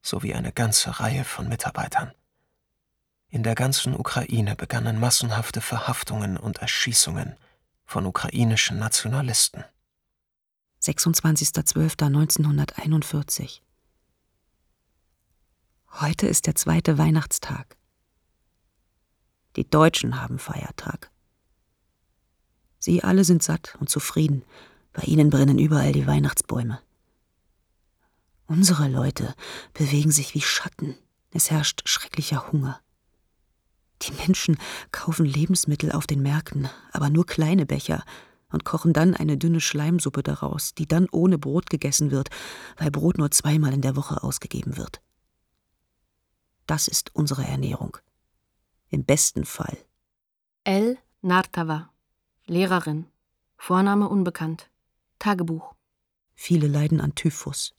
[0.04, 2.12] sowie eine ganze Reihe von Mitarbeitern.
[3.30, 7.36] In der ganzen Ukraine begannen massenhafte Verhaftungen und Erschießungen
[7.86, 9.66] von ukrainischen Nationalisten.
[10.82, 13.60] 26.12.1941
[16.00, 17.76] Heute ist der zweite Weihnachtstag.
[19.56, 21.12] Die Deutschen haben Feiertag.
[22.80, 24.44] Sie alle sind satt und zufrieden.
[24.94, 26.80] Bei ihnen brennen überall die Weihnachtsbäume.
[28.46, 29.36] Unsere Leute
[29.74, 30.96] bewegen sich wie Schatten.
[31.32, 32.80] Es herrscht schrecklicher Hunger.
[34.04, 34.58] Die Menschen
[34.92, 38.04] kaufen Lebensmittel auf den Märkten, aber nur kleine Becher
[38.52, 42.30] und kochen dann eine dünne Schleimsuppe daraus, die dann ohne Brot gegessen wird,
[42.78, 45.02] weil Brot nur zweimal in der Woche ausgegeben wird.
[46.66, 47.98] Das ist unsere Ernährung.
[48.90, 49.78] Im besten Fall.
[50.64, 51.90] El Nartava,
[52.46, 53.06] Lehrerin,
[53.58, 54.70] Vorname unbekannt,
[55.20, 55.74] Tagebuch.
[56.36, 57.74] Viele leiden an Typhus.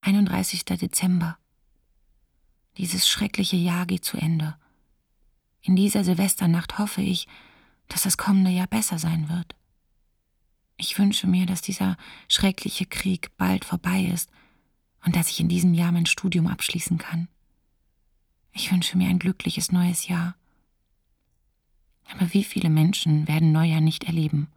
[0.00, 0.64] 31.
[0.64, 1.38] Dezember.
[2.78, 4.56] Dieses schreckliche Jahr geht zu Ende.
[5.62, 7.26] In dieser Silvesternacht hoffe ich,
[7.88, 9.56] dass das kommende Jahr besser sein wird.
[10.76, 11.96] Ich wünsche mir, dass dieser
[12.28, 14.30] schreckliche Krieg bald vorbei ist
[15.04, 17.26] und dass ich in diesem Jahr mein Studium abschließen kann.
[18.52, 20.36] Ich wünsche mir ein glückliches neues Jahr.
[22.10, 24.48] Aber wie viele Menschen werden Neujahr nicht erleben?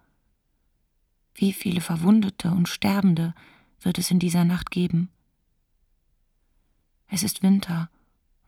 [1.34, 3.34] Wie viele Verwundete und Sterbende
[3.80, 5.10] wird es in dieser Nacht geben?
[7.08, 7.90] Es ist Winter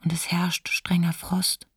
[0.03, 1.67] und es herrscht strenger Frost.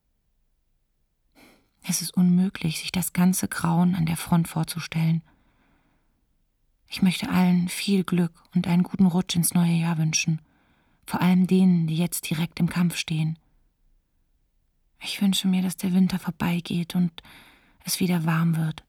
[1.83, 5.23] Es ist unmöglich, sich das ganze Grauen an der Front vorzustellen.
[6.89, 10.41] Ich möchte allen viel Glück und einen guten Rutsch ins neue Jahr wünschen,
[11.07, 13.39] vor allem denen, die jetzt direkt im Kampf stehen.
[15.01, 17.23] Ich wünsche mir, dass der Winter vorbeigeht und
[17.85, 18.83] es wieder warm wird.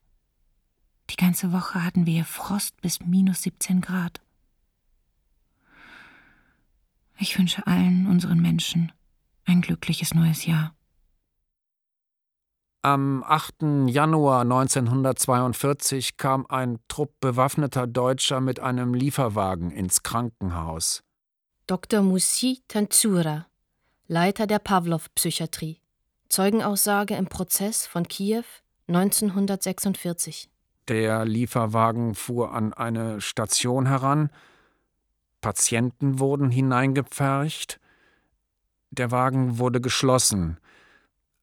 [1.12, 4.20] Die ganze Woche hatten wir hier Frost bis minus 17 Grad.
[7.20, 8.92] Ich wünsche allen unseren Menschen
[9.48, 10.74] ein glückliches neues Jahr.
[12.84, 13.88] Am 8.
[13.88, 21.04] Januar 1942 kam ein Trupp bewaffneter Deutscher mit einem Lieferwagen ins Krankenhaus.
[21.66, 22.02] Dr.
[22.02, 23.48] Musi Tanzura,
[24.08, 25.82] Leiter der Pawlow-Psychiatrie.
[26.30, 28.44] Zeugenaussage im Prozess von Kiew
[28.88, 30.50] 1946.
[30.88, 34.30] Der Lieferwagen fuhr an eine Station heran.
[35.42, 37.80] Patienten wurden hineingepfercht.
[38.92, 40.58] Der Wagen wurde geschlossen.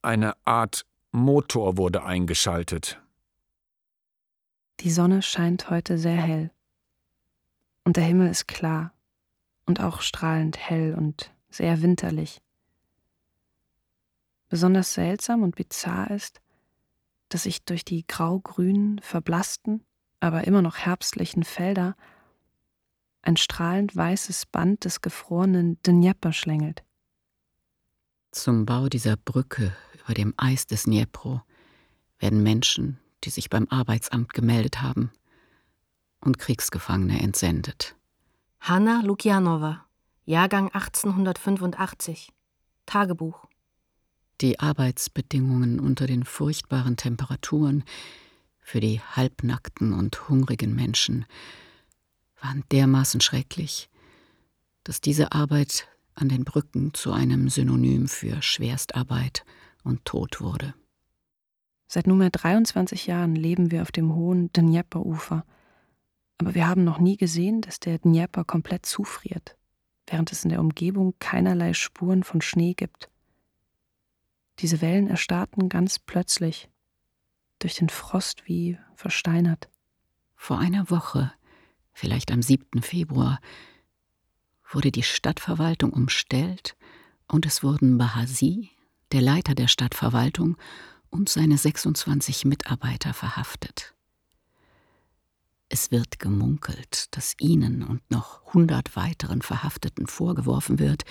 [0.02, 3.00] Eine Art Motor wurde eingeschaltet.
[4.80, 6.50] Die Sonne scheint heute sehr hell.
[7.84, 8.92] Und der Himmel ist klar
[9.66, 12.40] und auch strahlend hell und sehr winterlich.
[14.48, 16.40] Besonders seltsam und bizarr ist,
[17.28, 19.84] dass ich durch die grau-grünen, verblassten,
[20.20, 21.96] aber immer noch herbstlichen Felder
[23.22, 26.84] ein strahlend weißes Band des gefrorenen Dnjepr schlängelt.
[28.34, 31.40] Zum Bau dieser Brücke über dem Eis des Dniepro
[32.18, 35.12] werden Menschen, die sich beim Arbeitsamt gemeldet haben,
[36.20, 37.94] und Kriegsgefangene entsendet.
[38.58, 39.86] Hanna Lukjanova,
[40.24, 42.32] Jahrgang 1885,
[42.86, 43.46] Tagebuch.
[44.40, 47.84] Die Arbeitsbedingungen unter den furchtbaren Temperaturen
[48.60, 51.24] für die halbnackten und hungrigen Menschen
[52.42, 53.88] waren dermaßen schrecklich,
[54.82, 59.44] dass diese Arbeit an den Brücken zu einem Synonym für Schwerstarbeit
[59.82, 60.74] und tot wurde.
[61.86, 65.44] Seit nunmehr 23 Jahren leben wir auf dem hohen Dnjepr-Ufer,
[66.38, 69.56] aber wir haben noch nie gesehen, dass der Dnjepr komplett zufriert,
[70.06, 73.10] während es in der Umgebung keinerlei Spuren von Schnee gibt.
[74.60, 76.68] Diese Wellen erstarrten ganz plötzlich,
[77.58, 79.68] durch den Frost wie versteinert.
[80.36, 81.32] Vor einer Woche,
[81.92, 82.82] vielleicht am 7.
[82.82, 83.40] Februar,
[84.74, 86.76] wurde die Stadtverwaltung umstellt
[87.28, 88.70] und es wurden Bahasi,
[89.12, 90.56] der Leiter der Stadtverwaltung,
[91.10, 93.94] und seine 26 Mitarbeiter verhaftet.
[95.68, 101.04] Es wird gemunkelt, dass ihnen und noch hundert weiteren Verhafteten vorgeworfen wird,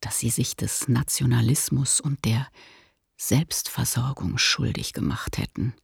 [0.00, 2.48] dass sie sich des Nationalismus und der
[3.16, 5.74] Selbstversorgung schuldig gemacht hätten.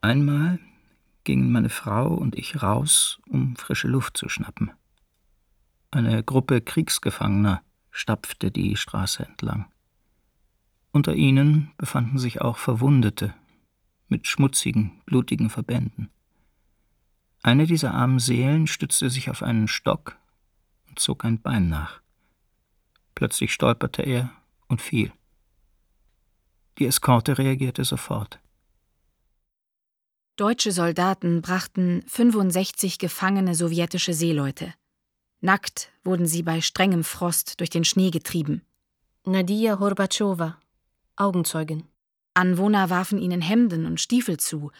[0.00, 0.58] Einmal
[1.24, 4.72] gingen meine Frau und ich raus, um frische Luft zu schnappen.
[5.94, 9.72] Eine Gruppe Kriegsgefangener stapfte die Straße entlang.
[10.90, 13.32] Unter ihnen befanden sich auch Verwundete
[14.08, 16.10] mit schmutzigen, blutigen Verbänden.
[17.44, 20.16] Eine dieser armen Seelen stützte sich auf einen Stock
[20.88, 22.00] und zog ein Bein nach.
[23.14, 24.32] Plötzlich stolperte er
[24.66, 25.12] und fiel.
[26.78, 28.40] Die Eskorte reagierte sofort.
[30.34, 34.74] Deutsche Soldaten brachten 65 gefangene sowjetische Seeleute.
[35.44, 38.62] Nackt wurden sie bei strengem Frost durch den Schnee getrieben.
[39.26, 40.58] Nadia Horbatschowa,
[41.16, 41.82] Augenzeugin.
[42.32, 44.72] Anwohner warfen ihnen Hemden und Stiefel zu,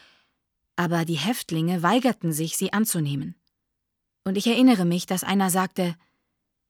[0.74, 3.34] aber die Häftlinge weigerten sich, sie anzunehmen.
[4.24, 5.96] Und ich erinnere mich, dass einer sagte,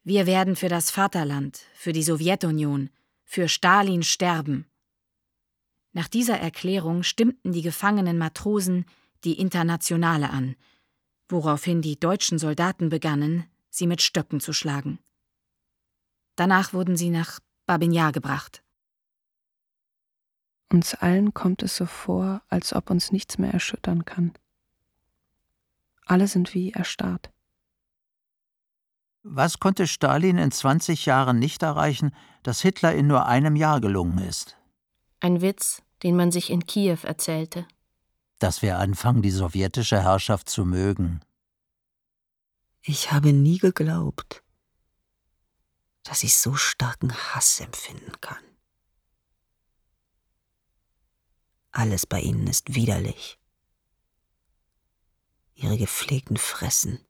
[0.03, 2.91] wir werden für das Vaterland, für die Sowjetunion,
[3.25, 4.67] für Stalin sterben.
[5.93, 8.87] Nach dieser Erklärung stimmten die gefangenen Matrosen
[9.23, 10.57] die Internationale an,
[11.29, 14.99] woraufhin die deutschen Soldaten begannen, sie mit Stöcken zu schlagen.
[16.37, 18.63] Danach wurden sie nach Babinjar gebracht.
[20.71, 24.33] Uns allen kommt es so vor, als ob uns nichts mehr erschüttern kann.
[26.07, 27.31] Alle sind wie erstarrt.
[29.23, 34.19] Was konnte Stalin in 20 Jahren nicht erreichen, das Hitler in nur einem Jahr gelungen
[34.19, 34.57] ist?
[35.21, 37.67] Ein Witz, den man sich in Kiew erzählte.
[38.39, 41.21] Dass wir anfangen, die sowjetische Herrschaft zu mögen.
[42.87, 44.45] Ich habe nie geglaubt,
[46.03, 48.45] dass ich so starken Hass empfinden kann.
[51.71, 53.39] Alles bei ihnen ist widerlich.
[55.55, 57.03] Ihre gepflegten Fressen.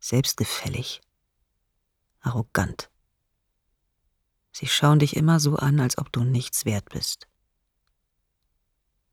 [0.00, 1.02] Selbstgefällig.
[2.18, 2.90] Arrogant.
[4.50, 7.28] Sie schauen dich immer so an, als ob du nichts wert bist.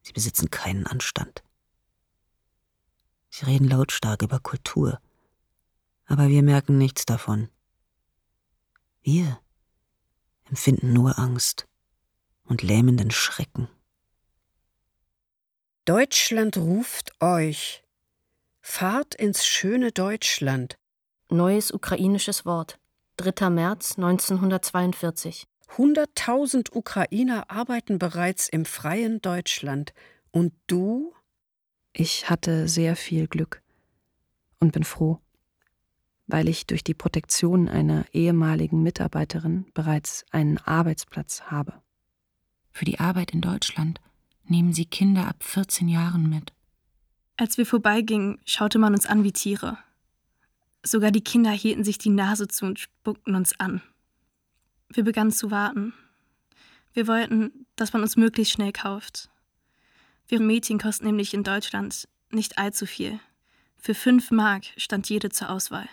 [0.01, 1.43] Sie besitzen keinen Anstand.
[3.29, 4.99] Sie reden lautstark über Kultur,
[6.09, 7.49] aber wir merken nichts davon.
[9.01, 9.39] Wir
[10.49, 11.67] empfinden nur Angst
[12.43, 13.69] und lähmenden Schrecken.
[15.85, 17.83] Deutschland ruft euch.
[18.61, 20.77] Fahrt ins schöne Deutschland.
[21.29, 22.79] Neues ukrainisches Wort.
[23.17, 23.49] 3.
[23.49, 25.47] März 1942.
[25.77, 29.93] Hunderttausend Ukrainer arbeiten bereits im freien Deutschland.
[30.31, 31.13] Und du?
[31.93, 33.61] Ich hatte sehr viel Glück
[34.59, 35.19] und bin froh,
[36.29, 41.73] weil ich durch die Protektion einer ehemaligen Mitarbeiterin bereits einen Arbeitsplatz habe.
[42.71, 43.99] Für die Arbeit in Deutschland
[44.45, 46.53] nehmen sie Kinder ab 14 Jahren mit.
[47.35, 49.79] Als wir vorbeigingen, schaute man uns an wie Tiere.
[50.83, 53.81] Sogar die Kinder hielten sich die Nase zu und spuckten uns an.
[54.89, 55.93] Wir begannen zu warten.
[56.93, 59.29] Wir wollten, dass man uns möglichst schnell kauft.
[60.27, 63.19] Wir Mädchen kosten nämlich in Deutschland nicht allzu viel.
[63.77, 65.89] Für fünf Mark stand jede zur Auswahl.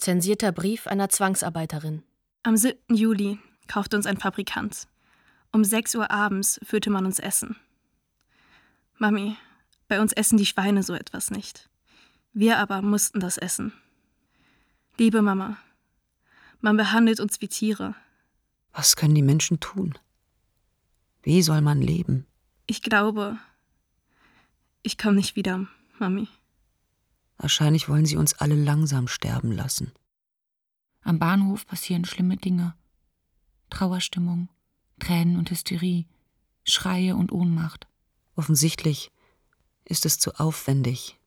[0.00, 2.02] Zensierter Brief einer Zwangsarbeiterin.
[2.42, 2.78] Am 7.
[2.88, 4.88] Juli kaufte uns ein Fabrikant.
[5.52, 7.56] Um 6 Uhr abends führte man uns Essen.
[8.96, 9.36] Mami,
[9.88, 11.68] bei uns essen die Schweine so etwas nicht.
[12.32, 13.74] Wir aber mussten das essen.
[14.96, 15.58] Liebe Mama,
[16.62, 17.94] man behandelt uns wie Tiere.
[18.72, 19.98] Was können die Menschen tun?
[21.22, 22.26] Wie soll man leben?
[22.66, 23.36] Ich glaube,
[24.80, 25.66] ich komme nicht wieder,
[25.98, 26.26] Mami.
[27.40, 29.92] Wahrscheinlich wollen sie uns alle langsam sterben lassen.
[31.00, 32.74] Am Bahnhof passieren schlimme Dinge.
[33.70, 34.50] Trauerstimmung,
[34.98, 36.06] Tränen und Hysterie,
[36.64, 37.88] Schreie und Ohnmacht.
[38.36, 39.10] Offensichtlich
[39.86, 41.18] ist es zu aufwendig,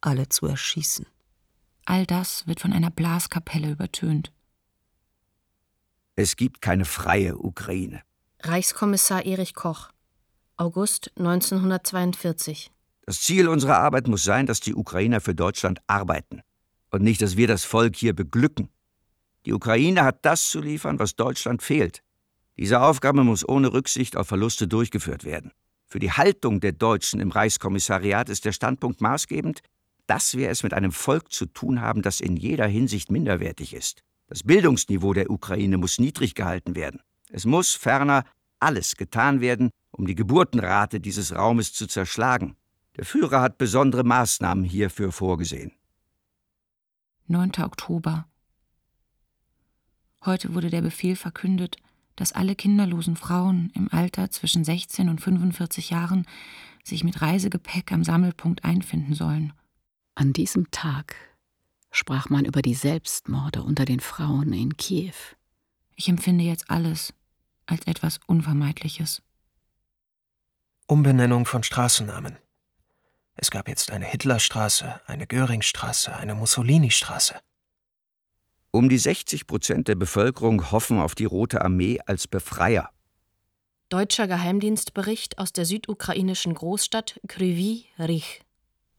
[0.00, 1.06] alle zu erschießen.
[1.84, 4.32] All das wird von einer Blaskapelle übertönt.
[6.16, 8.02] Es gibt keine freie Ukraine.
[8.40, 9.90] Reichskommissar Erich Koch,
[10.56, 12.73] August 1942.
[13.06, 16.40] Das Ziel unserer Arbeit muss sein, dass die Ukrainer für Deutschland arbeiten
[16.90, 18.70] und nicht, dass wir das Volk hier beglücken.
[19.44, 22.02] Die Ukraine hat das zu liefern, was Deutschland fehlt.
[22.56, 25.52] Diese Aufgabe muss ohne Rücksicht auf Verluste durchgeführt werden.
[25.86, 29.60] Für die Haltung der Deutschen im Reichskommissariat ist der Standpunkt maßgebend,
[30.06, 34.02] dass wir es mit einem Volk zu tun haben, das in jeder Hinsicht minderwertig ist.
[34.28, 37.00] Das Bildungsniveau der Ukraine muss niedrig gehalten werden.
[37.30, 38.24] Es muss ferner
[38.60, 42.56] alles getan werden, um die Geburtenrate dieses Raumes zu zerschlagen.
[42.96, 45.72] Der Führer hat besondere Maßnahmen hierfür vorgesehen.
[47.26, 47.52] 9.
[47.62, 48.26] Oktober.
[50.24, 51.76] Heute wurde der Befehl verkündet,
[52.16, 56.26] dass alle kinderlosen Frauen im Alter zwischen 16 und 45 Jahren
[56.84, 59.52] sich mit Reisegepäck am Sammelpunkt einfinden sollen.
[60.14, 61.16] An diesem Tag
[61.90, 65.14] sprach man über die Selbstmorde unter den Frauen in Kiew.
[65.96, 67.14] Ich empfinde jetzt alles
[67.66, 69.22] als etwas Unvermeidliches.
[70.86, 72.36] Umbenennung von Straßennamen.
[73.36, 77.34] Es gab jetzt eine Hitlerstraße, eine Göringstraße, eine Mussolini-Straße.
[78.70, 82.90] Um die 60 Prozent der Bevölkerung hoffen auf die Rote Armee als Befreier.
[83.88, 88.24] Deutscher Geheimdienstbericht aus der südukrainischen Großstadt Kryvyi Rih.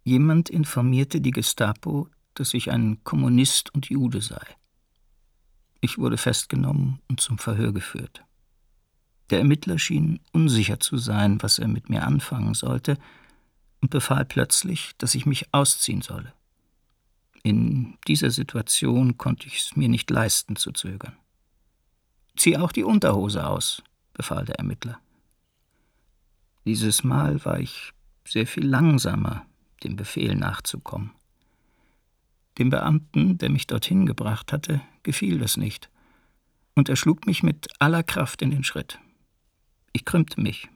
[0.03, 4.45] Jemand informierte die Gestapo, dass ich ein Kommunist und Jude sei.
[5.81, 8.23] Ich wurde festgenommen und zum Verhör geführt.
[9.29, 12.97] Der Ermittler schien unsicher zu sein, was er mit mir anfangen sollte,
[13.86, 16.33] und befahl plötzlich, dass ich mich ausziehen solle.
[17.43, 21.15] In dieser Situation konnte ich es mir nicht leisten zu zögern.
[22.36, 23.83] Zieh auch die Unterhose aus,
[24.13, 24.99] befahl der Ermittler.
[26.65, 27.93] Dieses Mal war ich
[28.27, 29.45] sehr viel langsamer,
[29.83, 31.11] dem Befehl nachzukommen.
[32.57, 35.91] Dem Beamten, der mich dorthin gebracht hatte, gefiel das nicht,
[36.73, 38.97] und er schlug mich mit aller Kraft in den Schritt.
[39.93, 40.69] Ich krümmte mich,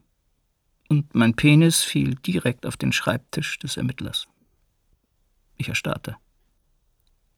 [0.89, 4.27] und mein Penis fiel direkt auf den Schreibtisch des Ermittlers.
[5.55, 6.17] Ich erstarrte.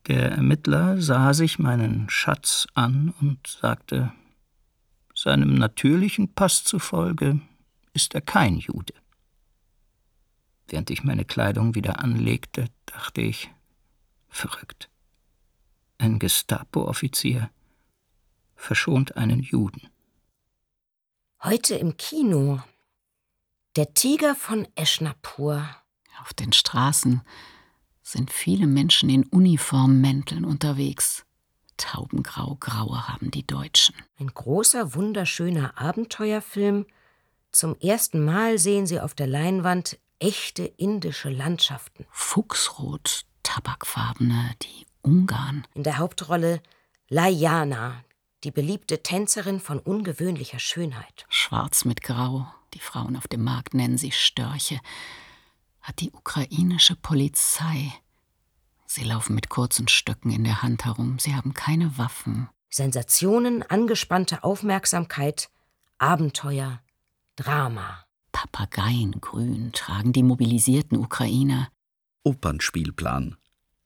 [0.08, 4.12] Der Ermittler sah sich meinen Schatz an und sagte,
[5.14, 7.39] seinem natürlichen Pass zufolge
[7.93, 8.93] ist er kein Jude.
[10.68, 13.52] Während ich meine Kleidung wieder anlegte, dachte ich,
[14.30, 14.89] verrückt.
[15.97, 17.52] Ein Gestapo-Offizier
[18.56, 19.89] verschont einen Juden.
[21.43, 22.62] Heute im Kino
[23.76, 25.67] der Tiger von Eschnapur.
[26.22, 27.22] Auf den Straßen
[28.03, 31.26] sind viele Menschen in Uniformmänteln unterwegs.
[31.78, 33.95] Taubengrau graue haben die Deutschen.
[34.19, 36.86] Ein großer, wunderschöner Abenteuerfilm.
[37.51, 42.05] Zum ersten Mal sehen Sie auf der Leinwand echte indische Landschaften.
[42.11, 45.65] Fuchsrot, tabakfarbene, die Ungarn.
[45.74, 46.61] In der Hauptrolle
[47.09, 48.03] Layana,
[48.43, 51.26] die beliebte Tänzerin von ungewöhnlicher Schönheit.
[51.30, 54.80] Schwarz mit Grau, die Frauen auf dem Markt nennen sie Störche,
[55.82, 57.93] hat die ukrainische Polizei.
[58.86, 62.49] Sie laufen mit kurzen Stöcken in der Hand herum, sie haben keine Waffen.
[62.69, 65.49] Sensationen, angespannte Aufmerksamkeit,
[65.97, 66.82] Abenteuer,
[67.36, 68.05] Drama.
[68.32, 71.69] Papageiengrün tragen die mobilisierten Ukrainer.
[72.24, 73.38] Opernspielplan.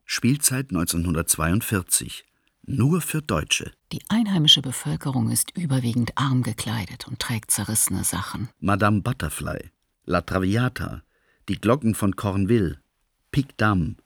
[0.05, 2.25] Spielzeit 1942.
[2.67, 3.71] Nur für Deutsche.
[3.91, 8.49] Die einheimische Bevölkerung ist überwiegend arm gekleidet und trägt zerrissene Sachen.
[8.59, 9.69] Madame Butterfly,
[10.05, 11.03] La Traviata,
[11.47, 12.81] die Glocken von Cornwall,
[13.29, 13.97] Pic Dame,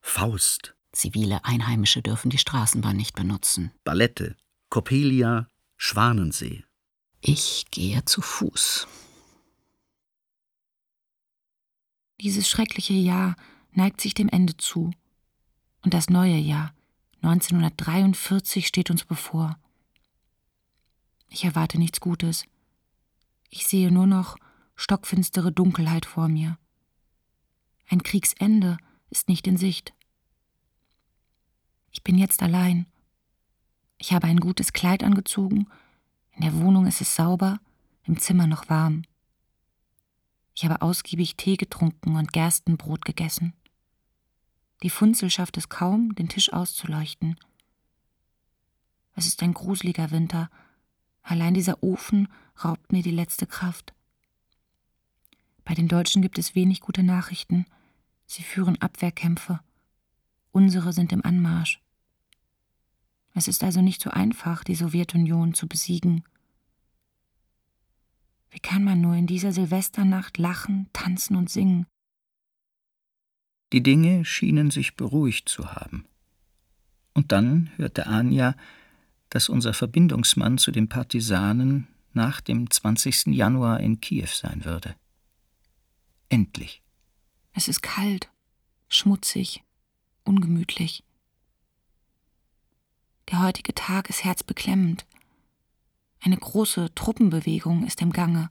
[0.00, 0.76] Faust.
[0.92, 3.72] Zivile Einheimische dürfen die Straßenbahn nicht benutzen.
[3.82, 4.36] Ballette,
[4.68, 6.62] Coppelia, Schwanensee.
[7.20, 8.86] Ich gehe zu Fuß.
[12.20, 13.34] Dieses schreckliche Jahr
[13.72, 14.92] neigt sich dem Ende zu.
[15.82, 16.72] Und das neue Jahr
[17.24, 19.58] 1943 steht uns bevor.
[21.30, 22.44] Ich erwarte nichts Gutes.
[23.48, 24.36] Ich sehe nur noch
[24.76, 26.58] stockfinstere Dunkelheit vor mir.
[27.88, 28.76] Ein Kriegsende
[29.08, 29.94] ist nicht in Sicht.
[31.92, 32.86] Ich bin jetzt allein.
[33.96, 35.66] Ich habe ein gutes Kleid angezogen,
[36.32, 37.58] in der Wohnung ist es sauber,
[38.02, 39.02] im Zimmer noch warm.
[40.54, 43.54] Ich habe ausgiebig Tee getrunken und Gerstenbrot gegessen.
[44.82, 47.36] Die Funzel schafft es kaum, den Tisch auszuleuchten.
[49.14, 50.50] Es ist ein gruseliger Winter.
[51.22, 52.28] Allein dieser Ofen
[52.62, 53.94] raubt mir die letzte Kraft.
[55.64, 57.64] Bei den Deutschen gibt es wenig gute Nachrichten.
[58.26, 59.60] Sie führen Abwehrkämpfe.
[60.52, 61.80] Unsere sind im Anmarsch.
[63.34, 66.24] Es ist also nicht so einfach, die Sowjetunion zu besiegen.
[68.50, 71.86] Wie kann man nur in dieser Silvesternacht lachen, tanzen und singen?
[73.74, 76.06] Die Dinge schienen sich beruhigt zu haben.
[77.12, 78.54] Und dann hörte Anja,
[79.30, 83.34] dass unser Verbindungsmann zu den Partisanen nach dem 20.
[83.34, 84.94] Januar in Kiew sein würde.
[86.28, 86.82] Endlich.
[87.52, 88.30] Es ist kalt,
[88.88, 89.64] schmutzig,
[90.22, 91.02] ungemütlich.
[93.28, 95.04] Der heutige Tag ist herzbeklemmend.
[96.20, 98.50] Eine große Truppenbewegung ist im Gange.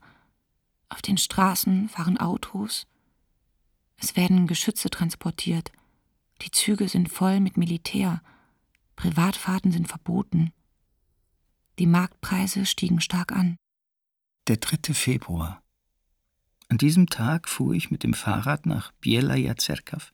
[0.90, 2.86] Auf den Straßen fahren Autos.
[3.96, 5.72] Es werden Geschütze transportiert.
[6.42, 8.22] Die Züge sind voll mit Militär.
[8.96, 10.52] Privatfahrten sind verboten.
[11.78, 13.56] Die Marktpreise stiegen stark an.
[14.46, 14.94] Der 3.
[14.94, 15.62] Februar.
[16.68, 20.04] An diesem Tag fuhr ich mit dem Fahrrad nach Bielaja Zerkaw.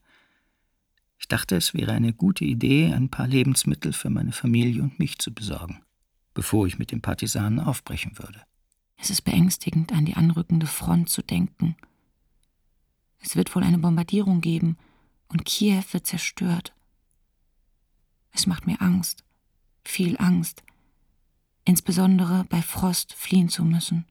[1.17, 5.19] Ich dachte, es wäre eine gute Idee, ein paar Lebensmittel für meine Familie und mich
[5.19, 5.83] zu besorgen,
[6.33, 8.41] bevor ich mit den Partisanen aufbrechen würde.
[8.97, 11.75] Es ist beängstigend, an die anrückende Front zu denken.
[13.21, 14.77] Es wird wohl eine Bombardierung geben
[15.29, 16.73] und Kiew wird zerstört.
[18.33, 19.23] Es macht mir Angst,
[19.85, 20.63] viel Angst,
[21.63, 24.05] insbesondere bei Frost fliehen zu müssen.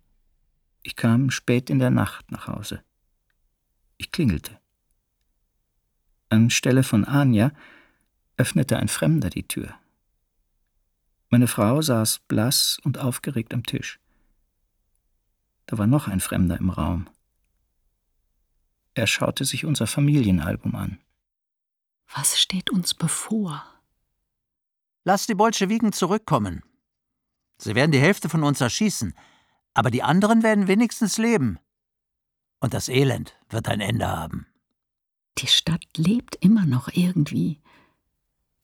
[0.83, 2.83] Ich kam spät in der Nacht nach Hause.
[3.99, 4.59] Ich klingelte.
[6.31, 7.53] Anstelle von Anja
[8.37, 9.75] öffnete ein Fremder die Tür.
[11.29, 14.01] Meine Frau saß blass und aufgeregt am Tisch.
[15.67, 17.09] Da war noch ein Fremder im Raum.
[18.95, 20.99] Er schaute sich unser Familienalbum an.
[22.13, 23.65] Was steht uns bevor?
[25.05, 26.63] Lass die Bolschewiken zurückkommen.
[27.59, 29.15] Sie werden die Hälfte von uns erschießen,
[29.75, 31.59] aber die anderen werden wenigstens leben.
[32.59, 34.47] Und das Elend wird ein Ende haben.
[35.39, 37.61] Die Stadt lebt immer noch irgendwie.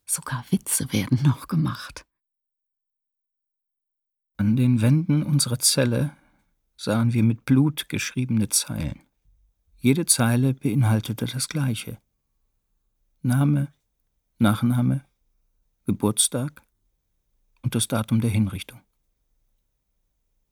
[0.05, 2.05] Sogar Witze werden noch gemacht.
[4.37, 6.15] An den Wänden unserer Zelle
[6.77, 9.06] sahen wir mit Blut geschriebene Zeilen.
[9.79, 11.99] Jede Zeile beinhaltete das Gleiche.
[13.23, 13.73] Name,
[14.39, 15.05] Nachname,
[15.87, 16.63] Geburtstag
[17.63, 18.81] und das Datum der Hinrichtung.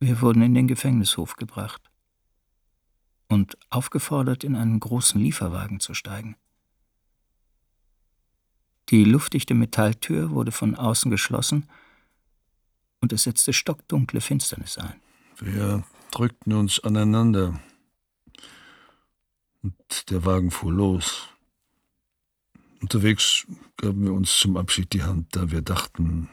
[0.01, 1.91] Wir wurden in den Gefängnishof gebracht
[3.29, 6.37] und aufgefordert, in einen großen Lieferwagen zu steigen.
[8.91, 11.68] Die luftdichte Metalltür wurde von außen geschlossen
[13.01, 15.01] und es setzte stockdunkle Finsternis ein.
[15.39, 17.59] Wir drückten uns aneinander
[19.65, 21.29] und der Wagen fuhr los.
[22.81, 23.47] Unterwegs
[23.79, 26.29] gaben wir uns zum Abschied die Hand, da wir dachten,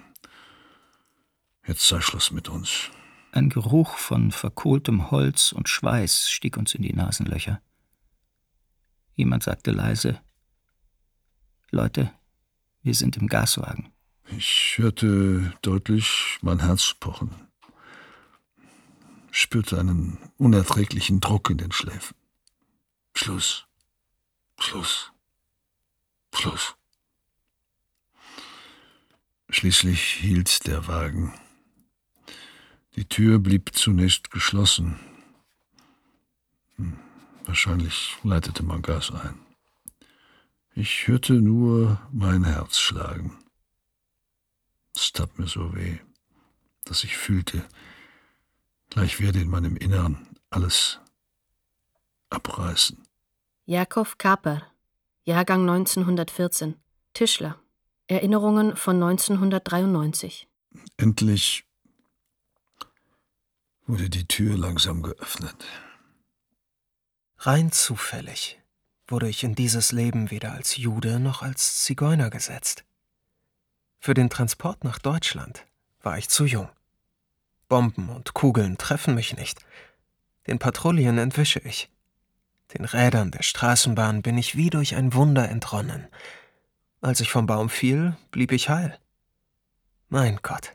[1.66, 2.90] jetzt sei Schluss mit uns.
[3.32, 7.62] Ein Geruch von verkohltem Holz und Schweiß stieg uns in die Nasenlöcher.
[9.16, 10.20] Jemand sagte leise
[11.70, 12.12] Leute,
[12.84, 13.94] wir sind im Gaswagen.
[14.38, 17.32] Ich hörte deutlich mein Herz pochen,
[19.32, 22.21] spürte einen unerträglichen Druck in den Schläfen.
[23.14, 23.68] Schluss,
[24.60, 25.12] Schluss,
[26.34, 26.76] Schluss.
[29.50, 31.34] Schließlich hielt der Wagen.
[32.96, 35.00] Die Tür blieb zunächst geschlossen.
[36.78, 36.98] Hm,
[37.46, 39.40] wahrscheinlich leitete man Gas ein.
[40.74, 43.38] Ich hörte nur mein Herz schlagen.
[44.96, 46.00] Es tat mir so weh,
[46.86, 47.68] dass ich fühlte,
[48.90, 51.00] gleich werde in meinem Innern alles
[52.32, 53.04] abreißen.
[53.66, 54.64] Jakob Kaper,
[55.24, 56.76] Jahrgang 1914,
[57.14, 57.60] Tischler,
[58.08, 60.48] Erinnerungen von 1993.
[60.98, 61.66] Endlich
[63.86, 65.66] wurde die Tür langsam geöffnet.
[67.38, 68.60] Rein zufällig
[69.08, 72.86] wurde ich in dieses Leben weder als Jude noch als Zigeuner gesetzt.
[74.00, 75.66] Für den Transport nach Deutschland
[76.02, 76.70] war ich zu jung.
[77.68, 79.60] Bomben und Kugeln treffen mich nicht.
[80.48, 81.91] Den Patrouillen entwische ich.
[82.74, 86.08] Den Rädern der Straßenbahn bin ich wie durch ein Wunder entronnen.
[87.02, 88.98] Als ich vom Baum fiel, blieb ich heil.
[90.08, 90.74] Mein Gott.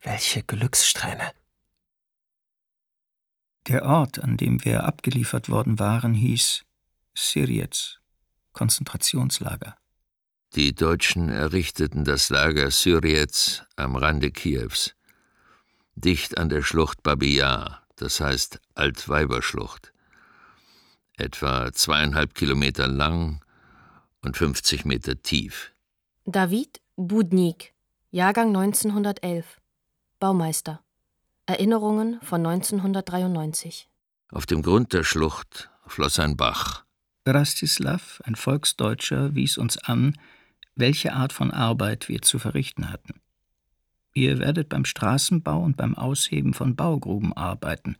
[0.00, 1.32] Welche Glückssträhne.
[3.66, 6.64] Der Ort, an dem wir abgeliefert worden waren, hieß
[7.14, 7.98] Sirjetz,
[8.52, 9.76] Konzentrationslager.
[10.54, 14.94] Die Deutschen errichteten das Lager Syrjetz am Rande Kiews,
[15.96, 19.92] dicht an der Schlucht Babi Yar, das heißt Altweiberschlucht,
[21.16, 23.40] etwa zweieinhalb Kilometer lang
[24.22, 25.72] und 50 Meter tief.
[26.24, 27.74] David Budnik,
[28.10, 29.60] Jahrgang 1911,
[30.18, 30.82] Baumeister.
[31.46, 33.88] Erinnerungen von 1993.
[34.30, 36.84] Auf dem Grund der Schlucht floss ein Bach.
[37.24, 40.16] Rastislav, ein Volksdeutscher, wies uns an,
[40.74, 43.20] welche Art von Arbeit wir zu verrichten hatten.
[44.14, 47.96] Ihr werdet beim Straßenbau und beim Ausheben von Baugruben arbeiten.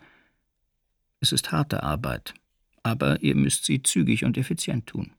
[1.20, 2.34] Es ist harte Arbeit,
[2.86, 5.10] aber ihr müsst sie zügig und effizient tun.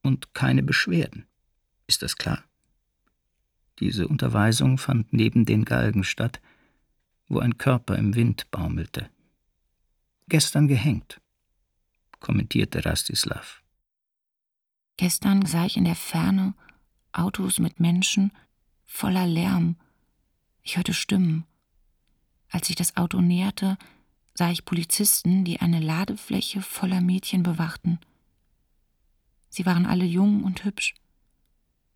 [0.00, 1.26] Und keine Beschwerden.
[1.86, 2.42] Ist das klar?
[3.78, 6.40] Diese Unterweisung fand neben den Galgen statt,
[7.28, 9.10] wo ein Körper im Wind baumelte.
[10.28, 11.20] Gestern gehängt,
[12.20, 13.62] kommentierte Rastislav.
[14.96, 16.54] Gestern sah ich in der Ferne
[17.12, 18.32] Autos mit Menschen
[18.86, 19.76] voller Lärm.
[20.62, 21.44] Ich hörte Stimmen.
[22.48, 23.76] Als sich das Auto näherte,
[24.36, 27.98] sah ich Polizisten, die eine Ladefläche voller Mädchen bewachten.
[29.48, 30.94] Sie waren alle jung und hübsch,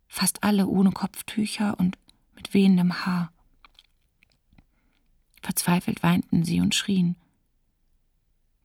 [0.07, 1.99] fast alle ohne Kopftücher und
[2.35, 3.31] mit wehendem Haar.
[5.43, 7.15] Verzweifelt weinten sie und schrien.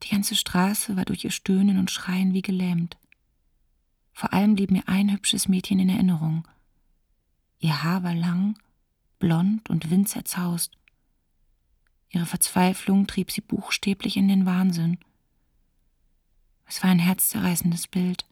[0.03, 2.97] Die ganze Straße war durch ihr Stöhnen und Schreien wie gelähmt.
[4.15, 6.49] Vor allem blieb mir ein hübsches Mädchen in Erinnerung.
[7.59, 8.59] Ihr Haar war lang,
[9.19, 10.79] blond und windzerzaust.
[12.17, 14.97] Ihre Verzweiflung trieb sie buchstäblich in den Wahnsinn.
[16.65, 18.25] Es war ein herzzerreißendes Bild.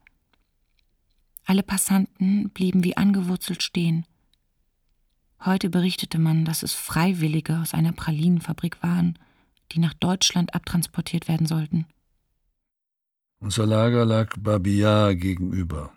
[1.44, 4.06] Alle Passanten blieben wie angewurzelt stehen.
[5.44, 9.18] Heute berichtete man, dass es Freiwillige aus einer Pralinenfabrik waren,
[9.72, 11.84] die nach Deutschland abtransportiert werden sollten.
[13.38, 15.92] Unser Lager lag Babia gegenüber.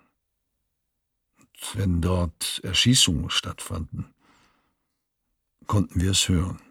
[1.37, 4.13] Und wenn dort Erschießungen stattfanden,
[5.67, 6.66] konnten wir es hören.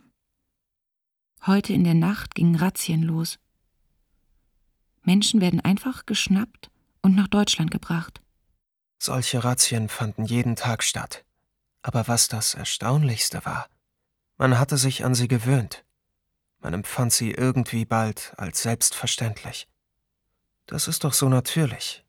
[1.46, 3.38] Heute in der Nacht gingen Razzien los.
[5.02, 6.70] Menschen werden einfach geschnappt
[7.02, 8.20] und nach Deutschland gebracht.
[8.98, 11.24] Solche Razzien fanden jeden Tag statt.
[11.82, 13.68] Aber was das Erstaunlichste war,
[14.38, 15.84] man hatte sich an sie gewöhnt.
[16.58, 19.68] Man empfand sie irgendwie bald als selbstverständlich.
[20.66, 22.04] Das ist doch so natürlich.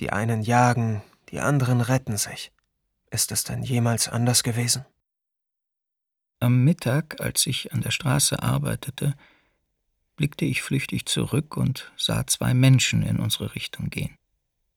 [0.00, 2.50] Die einen jagen, die anderen retten sich.
[3.12, 4.84] Ist es denn jemals anders gewesen?
[6.42, 9.14] Am Mittag, als ich an der Straße arbeitete,
[10.16, 14.16] blickte ich flüchtig zurück und sah zwei Menschen in unsere Richtung gehen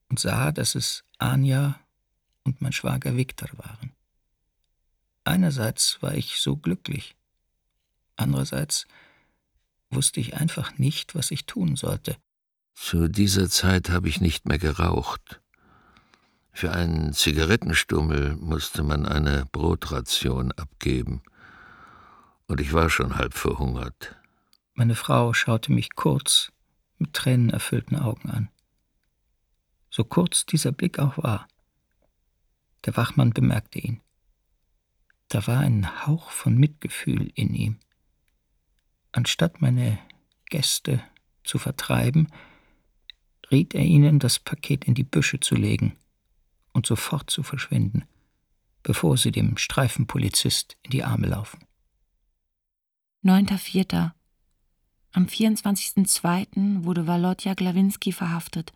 [0.09, 1.79] und sah, dass es Anja
[2.43, 3.93] und mein Schwager Viktor waren.
[5.23, 7.15] Einerseits war ich so glücklich,
[8.17, 8.85] andererseits
[9.89, 12.17] wusste ich einfach nicht, was ich tun sollte.
[12.73, 15.39] Zu dieser Zeit habe ich nicht mehr geraucht.
[16.51, 21.23] Für einen Zigarettenstummel musste man eine Brotration abgeben
[22.47, 24.15] und ich war schon halb verhungert.
[24.73, 26.51] Meine Frau schaute mich kurz
[26.97, 28.49] mit tränenerfüllten Augen an.
[29.89, 31.47] So kurz dieser Blick auch war.
[32.85, 34.01] Der Wachmann bemerkte ihn.
[35.29, 37.79] Da war ein Hauch von Mitgefühl in ihm.
[39.11, 39.99] Anstatt meine
[40.49, 41.03] Gäste
[41.43, 42.27] zu vertreiben,
[43.51, 45.95] riet er ihnen, das Paket in die Büsche zu legen
[46.71, 48.05] und sofort zu verschwinden,
[48.81, 51.65] bevor sie dem Streifenpolizist in die Arme laufen.
[53.23, 54.11] 9.4.
[55.13, 56.83] Am 24.02.
[56.83, 58.73] wurde Walodja Glawinski verhaftet.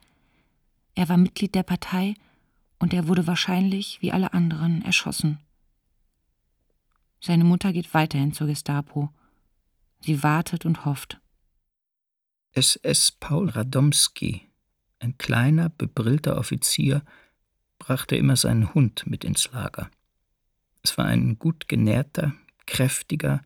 [0.95, 2.13] Er war Mitglied der Partei
[2.79, 5.39] und er wurde wahrscheinlich, wie alle anderen, erschossen.
[7.19, 9.09] Seine Mutter geht weiterhin zur Gestapo.
[9.99, 11.19] Sie wartet und hofft.
[12.53, 14.47] SS Paul Radomski,
[14.99, 17.03] ein kleiner, bebrillter Offizier,
[17.79, 19.91] brachte immer seinen Hund mit ins Lager.
[20.83, 22.33] Es war ein gut genährter,
[22.65, 23.43] kräftiger,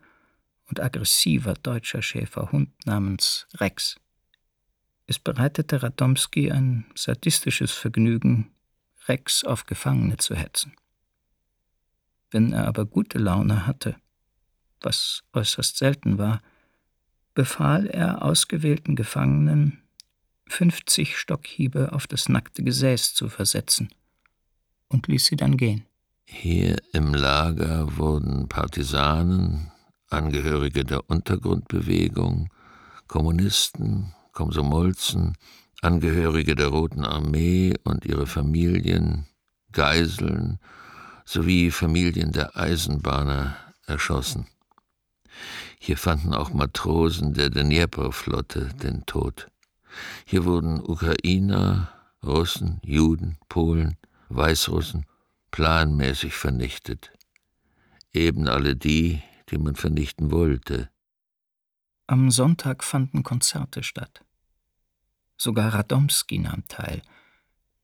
[0.71, 3.97] und aggressiver deutscher Schäferhund namens Rex.
[5.05, 8.51] Es bereitete Radomski ein sadistisches Vergnügen,
[9.07, 10.73] Rex auf Gefangene zu hetzen.
[12.29, 13.97] Wenn er aber gute Laune hatte,
[14.79, 16.41] was äußerst selten war,
[17.33, 19.83] befahl er ausgewählten Gefangenen,
[20.47, 23.89] 50 Stockhiebe auf das nackte Gesäß zu versetzen
[24.87, 25.85] und ließ sie dann gehen.
[26.25, 29.70] Hier im Lager wurden Partisanen,
[30.11, 32.49] Angehörige der Untergrundbewegung,
[33.07, 35.37] Kommunisten, Komsomolzen,
[35.81, 39.25] Angehörige der Roten Armee und ihre Familien,
[39.71, 40.59] Geiseln
[41.25, 43.55] sowie Familien der Eisenbahner
[43.87, 44.47] erschossen.
[45.79, 49.47] Hier fanden auch Matrosen der Dnepr-Flotte den Tod.
[50.25, 51.89] Hier wurden Ukrainer,
[52.23, 53.97] Russen, Juden, Polen,
[54.29, 55.05] Weißrussen
[55.49, 57.11] planmäßig vernichtet.
[58.13, 60.89] Eben alle die, die man vernichten wollte.
[62.07, 64.23] Am Sonntag fanden Konzerte statt.
[65.37, 67.01] Sogar Radomski nahm teil,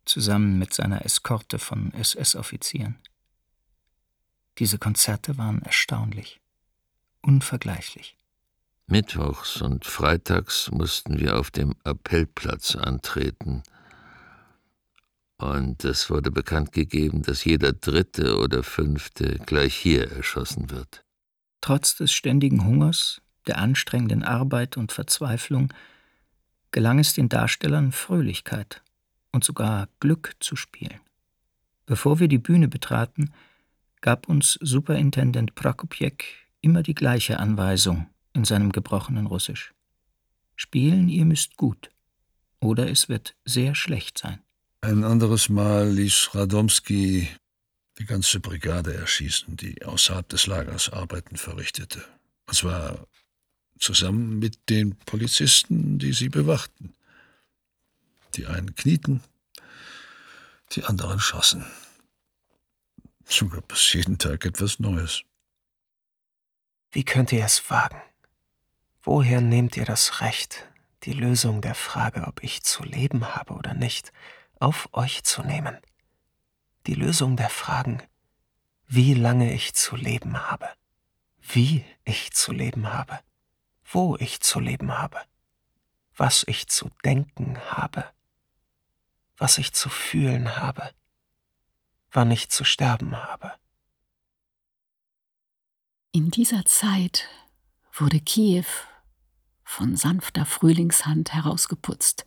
[0.05, 2.97] zusammen mit seiner Eskorte von SS-Offizieren.
[4.57, 6.41] Diese Konzerte waren erstaunlich,
[7.21, 8.17] unvergleichlich.
[8.87, 13.63] Mittwochs und freitags mussten wir auf dem Appellplatz antreten.
[15.37, 21.03] Und es wurde bekannt gegeben, dass jeder Dritte oder Fünfte gleich hier erschossen wird.
[21.67, 25.73] Trotz des ständigen Hungers, der anstrengenden Arbeit und Verzweiflung
[26.71, 28.81] gelang es den Darstellern Fröhlichkeit
[29.33, 31.01] und sogar Glück zu spielen.
[31.85, 33.33] Bevor wir die Bühne betraten,
[33.99, 36.23] gab uns Superintendent Prokopjek
[36.61, 39.73] immer die gleiche Anweisung in seinem gebrochenen Russisch.
[40.55, 41.89] Spielen, ihr müsst gut,
[42.61, 44.39] oder es wird sehr schlecht sein.
[44.79, 47.27] Ein anderes Mal ließ Radomski
[47.97, 52.03] die ganze Brigade erschießen, die außerhalb des Lagers Arbeiten verrichtete.
[52.45, 53.07] Und zwar
[53.79, 56.93] zusammen mit den Polizisten, die sie bewachten.
[58.35, 59.23] Die einen knieten,
[60.73, 61.65] die anderen schossen.
[63.25, 65.23] So gab es jeden Tag etwas Neues.
[66.91, 68.01] Wie könnt ihr es wagen?
[69.01, 70.65] Woher nehmt ihr das Recht,
[71.03, 74.11] die Lösung der Frage, ob ich zu leben habe oder nicht,
[74.59, 75.77] auf euch zu nehmen?
[76.87, 78.01] Die Lösung der Fragen,
[78.87, 80.69] wie lange ich zu leben habe,
[81.41, 83.19] wie ich zu leben habe,
[83.83, 85.21] wo ich zu leben habe,
[86.15, 88.09] was ich zu denken habe,
[89.35, 90.93] was ich zu fühlen habe,
[92.09, 93.51] wann ich zu sterben habe.
[96.13, 97.27] In dieser Zeit
[97.91, 98.65] wurde Kiew
[99.65, 102.25] von sanfter Frühlingshand herausgeputzt.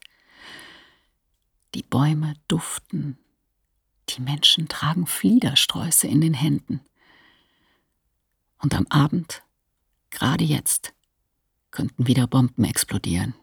[1.74, 3.18] Die Bäume duften,
[4.16, 6.80] die Menschen tragen Fliedersträuße in den Händen.
[8.58, 9.42] Und am Abend,
[10.10, 10.92] gerade jetzt,
[11.70, 13.34] könnten wieder Bomben explodieren.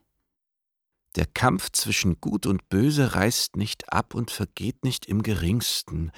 [1.16, 6.12] Der Kampf zwischen Gut und Böse reißt nicht ab und vergeht nicht im geringsten.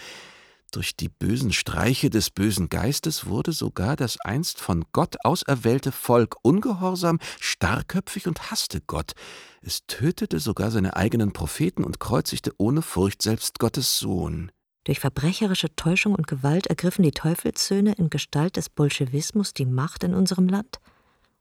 [0.72, 6.36] Durch die bösen Streiche des bösen Geistes wurde sogar das einst von Gott auserwählte Volk
[6.43, 9.13] ungehorsam, starrköpfig und hasste Gott.
[9.61, 14.51] Es tötete sogar seine eigenen Propheten und kreuzigte ohne Furcht selbst Gottes Sohn.
[14.86, 20.13] Durch verbrecherische Täuschung und Gewalt ergriffen die Teufelssöhne in Gestalt des Bolschewismus die Macht in
[20.13, 20.80] unserem Land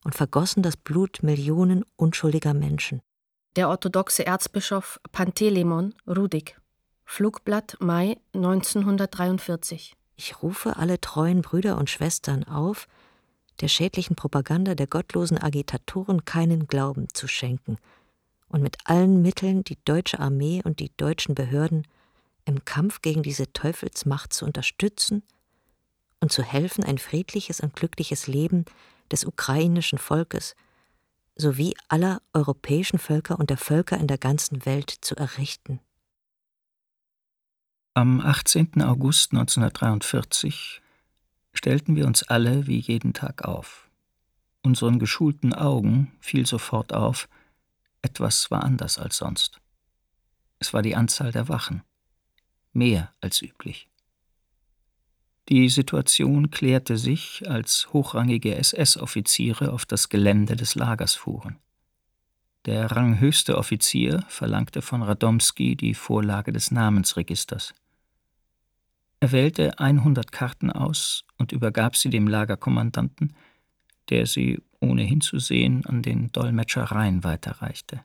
[0.04, 3.00] und vergossen das Blut Millionen unschuldiger Menschen
[3.58, 6.57] der orthodoxe Erzbischof Pantelemon Rudik.
[7.10, 9.96] Flugblatt Mai 1943.
[10.16, 12.86] Ich rufe alle treuen Brüder und Schwestern auf,
[13.62, 17.78] der schädlichen Propaganda der gottlosen Agitatoren keinen Glauben zu schenken
[18.48, 21.88] und mit allen Mitteln die deutsche Armee und die deutschen Behörden
[22.44, 25.24] im Kampf gegen diese Teufelsmacht zu unterstützen
[26.20, 28.66] und zu helfen, ein friedliches und glückliches Leben
[29.10, 30.54] des ukrainischen Volkes
[31.36, 35.80] sowie aller europäischen Völker und der Völker in der ganzen Welt zu errichten.
[37.94, 38.82] Am 18.
[38.82, 40.80] August 1943
[41.52, 43.88] stellten wir uns alle wie jeden Tag auf.
[44.62, 47.28] Unseren geschulten Augen fiel sofort auf,
[48.02, 49.60] etwas war anders als sonst.
[50.60, 51.82] Es war die Anzahl der Wachen,
[52.72, 53.88] mehr als üblich.
[55.48, 61.58] Die Situation klärte sich, als hochrangige SS-Offiziere auf das Gelände des Lagers fuhren.
[62.68, 67.72] Der ranghöchste Offizier verlangte von Radomski die Vorlage des Namensregisters.
[69.20, 73.34] Er wählte 100 Karten aus und übergab sie dem Lagerkommandanten,
[74.10, 78.04] der sie, ohne hinzusehen, an den Dolmetscher Rhein weiterreichte.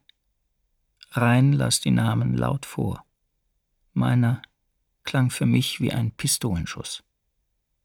[1.11, 3.03] Rhein las die Namen laut vor.
[3.91, 4.41] Meiner
[5.03, 7.03] klang für mich wie ein Pistolenschuss.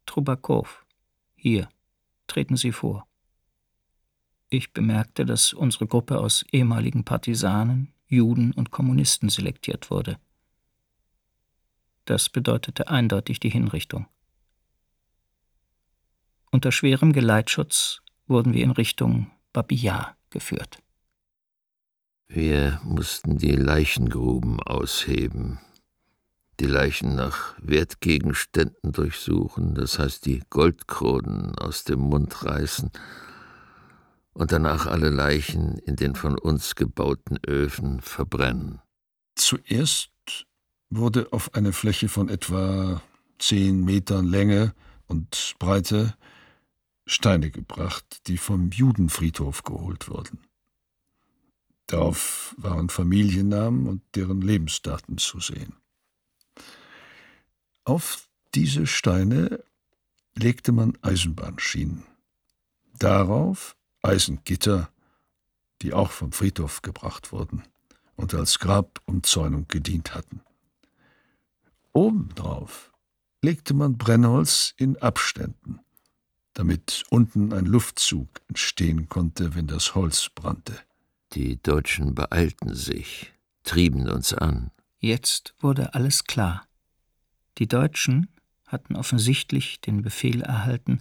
[0.07, 0.85] Trubakow.
[1.35, 1.69] Hier,
[2.29, 3.08] treten Sie vor.
[4.51, 10.19] Ich bemerkte, dass unsere Gruppe aus ehemaligen Partisanen, Juden und Kommunisten selektiert wurde.
[12.07, 14.07] Das bedeutete eindeutig die Hinrichtung.
[16.51, 20.79] Unter schwerem Geleitschutz wurden wir in Richtung Babiyar geführt.
[22.29, 25.59] Wir mussten die Leichengruben ausheben,
[26.61, 32.91] die Leichen nach Wertgegenständen durchsuchen, das heißt die Goldkronen aus dem Mund reißen
[34.39, 38.81] und danach alle Leichen in den von uns gebauten Öfen verbrennen.
[39.35, 40.13] Zuerst
[40.91, 43.03] wurde auf eine Fläche von etwa
[43.41, 44.75] zehn Metern Länge
[45.09, 46.15] und Breite
[47.05, 50.39] Steine gebracht, die vom Judenfriedhof geholt wurden.
[51.89, 55.75] Darauf waren Familiennamen und deren Lebensdaten zu sehen.
[57.85, 59.65] Auf diese Steine
[60.37, 62.05] legte man Eisenbahnschienen.
[62.99, 64.91] Darauf Eisengitter,
[65.83, 67.63] die auch vom Friedhof gebracht wurden
[68.17, 70.41] und als Grabumzäunung gedient hatten.
[71.93, 72.93] Obendrauf
[73.43, 75.81] legte man Brennholz in Abständen,
[76.55, 80.79] damit unten ein Luftzug entstehen konnte, wenn das Holz brannte.
[81.33, 83.33] Die Deutschen beeilten sich,
[83.63, 84.71] trieben uns an.
[84.99, 86.67] Jetzt wurde alles klar.
[87.59, 88.29] Die Deutschen
[88.67, 91.01] hatten offensichtlich den Befehl erhalten,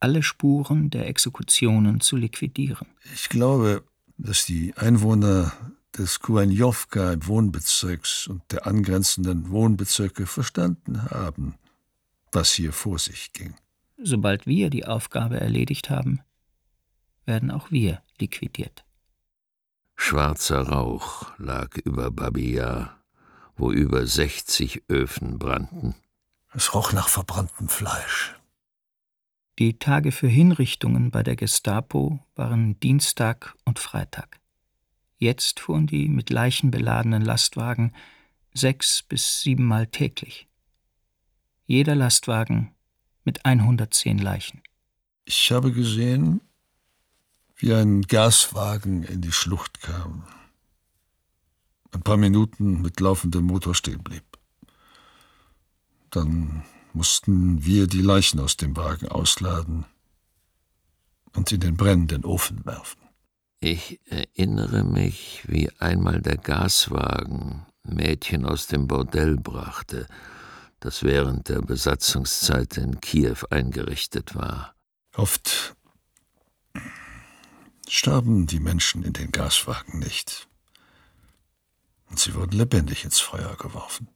[0.00, 2.88] alle Spuren der Exekutionen zu liquidieren.
[3.14, 3.84] Ich glaube,
[4.18, 5.52] dass die Einwohner
[5.96, 11.54] des Kuanjowka-Wohnbezirks und der angrenzenden Wohnbezirke verstanden haben,
[12.32, 13.54] was hier vor sich ging.
[14.02, 16.20] Sobald wir die Aufgabe erledigt haben,
[17.26, 18.84] werden auch wir liquidiert.
[19.96, 22.96] Schwarzer Rauch lag über Babia
[23.60, 25.94] wo über 60 Öfen brannten.
[26.52, 28.34] Es roch nach verbranntem Fleisch.
[29.60, 34.40] Die Tage für Hinrichtungen bei der Gestapo waren Dienstag und Freitag.
[35.18, 37.94] Jetzt fuhren die mit Leichen beladenen Lastwagen
[38.54, 40.48] sechs bis siebenmal täglich.
[41.66, 42.74] Jeder Lastwagen
[43.24, 44.62] mit 110 Leichen.
[45.26, 46.40] Ich habe gesehen,
[47.56, 50.24] wie ein Gaswagen in die Schlucht kam.
[51.92, 54.24] Ein paar Minuten mit laufendem Motor stehen blieb.
[56.08, 59.86] Dann mussten wir die Leichen aus dem Wagen ausladen
[61.34, 63.00] und in den brennenden Ofen werfen.
[63.60, 70.06] Ich erinnere mich, wie einmal der Gaswagen Mädchen aus dem Bordell brachte,
[70.80, 74.74] das während der Besatzungszeit in Kiew eingerichtet war.
[75.14, 75.76] Oft
[77.86, 80.48] starben die Menschen in den Gaswagen nicht.
[82.08, 84.08] Und sie wurden lebendig ins Feuer geworfen.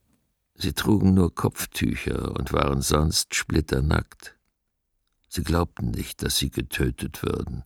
[0.55, 4.37] Sie trugen nur Kopftücher und waren sonst splitternackt.
[5.29, 7.65] Sie glaubten nicht, dass sie getötet würden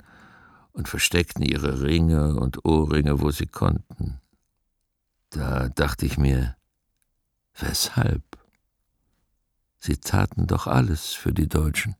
[0.72, 4.20] und versteckten ihre Ringe und Ohrringe, wo sie konnten.
[5.30, 6.56] Da dachte ich mir,
[7.58, 8.22] weshalb?
[9.78, 11.94] Sie taten doch alles für die Deutschen.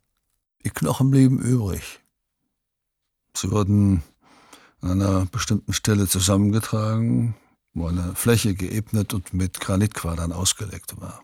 [0.65, 2.01] Die Knochen blieben übrig.
[3.37, 4.03] Sie wurden
[4.81, 7.35] an einer bestimmten Stelle zusammengetragen,
[7.75, 11.23] wo eine Fläche geebnet und mit Granitquadern ausgelegt war.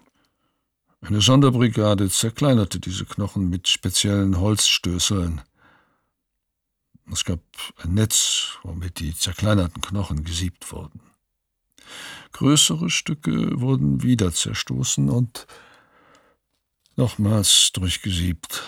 [1.00, 5.42] Eine Sonderbrigade zerkleinerte diese Knochen mit speziellen Holzstößeln.
[7.12, 7.40] Es gab
[7.76, 11.00] ein Netz, womit die zerkleinerten Knochen gesiebt wurden.
[12.32, 15.46] Größere Stücke wurden wieder zerstoßen und
[16.96, 18.62] nochmals durchgesiebt,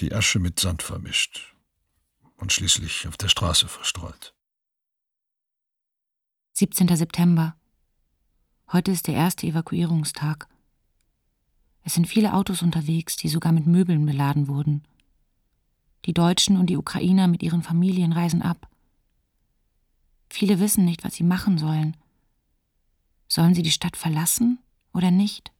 [0.00, 1.54] die Asche mit Sand vermischt
[2.36, 4.34] und schließlich auf der Straße verstreut.
[6.58, 6.88] 17.
[6.96, 7.54] September.
[8.72, 10.48] Heute ist der erste Evakuierungstag.
[11.84, 14.82] Es sind viele Autos unterwegs, die sogar mit Möbeln beladen wurden.
[16.04, 18.68] Die Deutschen und die Ukrainer mit ihren Familien reisen ab.
[20.28, 21.96] Viele wissen nicht, was sie machen sollen.
[23.28, 24.58] Sollen sie die Stadt verlassen
[24.92, 25.52] oder nicht?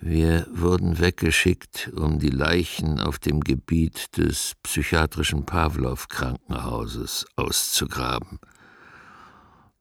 [0.00, 8.40] Wir wurden weggeschickt, um die Leichen auf dem Gebiet des psychiatrischen Pawlow-Krankenhauses auszugraben.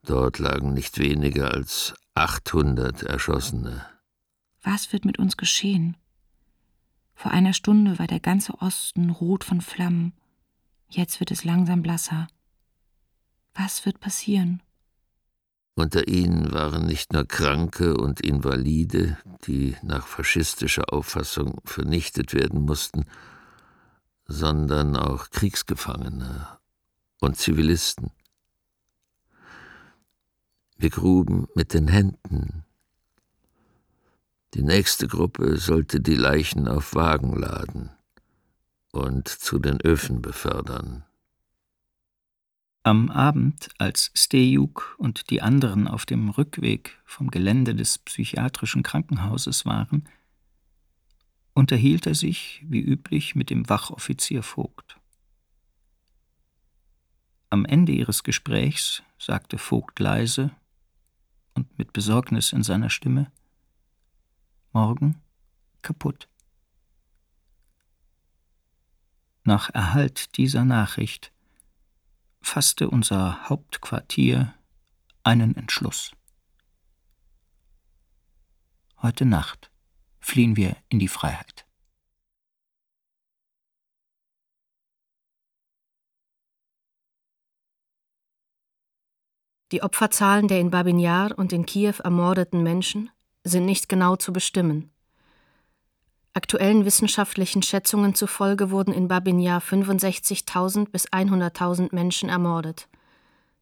[0.03, 3.85] Dort lagen nicht weniger als 800 Erschossene.
[4.63, 5.97] Was wird mit uns geschehen?
[7.13, 10.13] Vor einer Stunde war der ganze Osten rot von Flammen.
[10.89, 12.27] Jetzt wird es langsam blasser.
[13.53, 14.61] Was wird passieren?
[15.75, 23.05] Unter ihnen waren nicht nur Kranke und Invalide, die nach faschistischer Auffassung vernichtet werden mussten,
[24.25, 26.47] sondern auch Kriegsgefangene
[27.19, 28.11] und Zivilisten.
[30.82, 32.65] Wir gruben mit den Händen.
[34.55, 37.91] Die nächste Gruppe sollte die Leichen auf Wagen laden
[38.91, 41.03] und zu den Öfen befördern.
[42.82, 49.67] Am Abend, als Stejuk und die anderen auf dem Rückweg vom Gelände des psychiatrischen Krankenhauses
[49.67, 50.09] waren,
[51.53, 54.97] unterhielt er sich, wie üblich, mit dem Wachoffizier Vogt.
[57.51, 60.49] Am Ende ihres Gesprächs sagte Vogt leise,
[61.53, 63.31] und mit Besorgnis in seiner Stimme
[64.73, 65.21] Morgen
[65.81, 66.29] kaputt.
[69.43, 71.33] Nach Erhalt dieser Nachricht
[72.41, 74.53] fasste unser Hauptquartier
[75.23, 76.11] einen Entschluss.
[79.01, 79.71] Heute Nacht
[80.19, 81.65] fliehen wir in die Freiheit.
[89.72, 93.09] Die Opferzahlen der in Babin Yar und in Kiew ermordeten Menschen
[93.43, 94.91] sind nicht genau zu bestimmen.
[96.34, 102.88] Aktuellen wissenschaftlichen Schätzungen zufolge wurden in Babin Yar 65.000 bis 100.000 Menschen ermordet.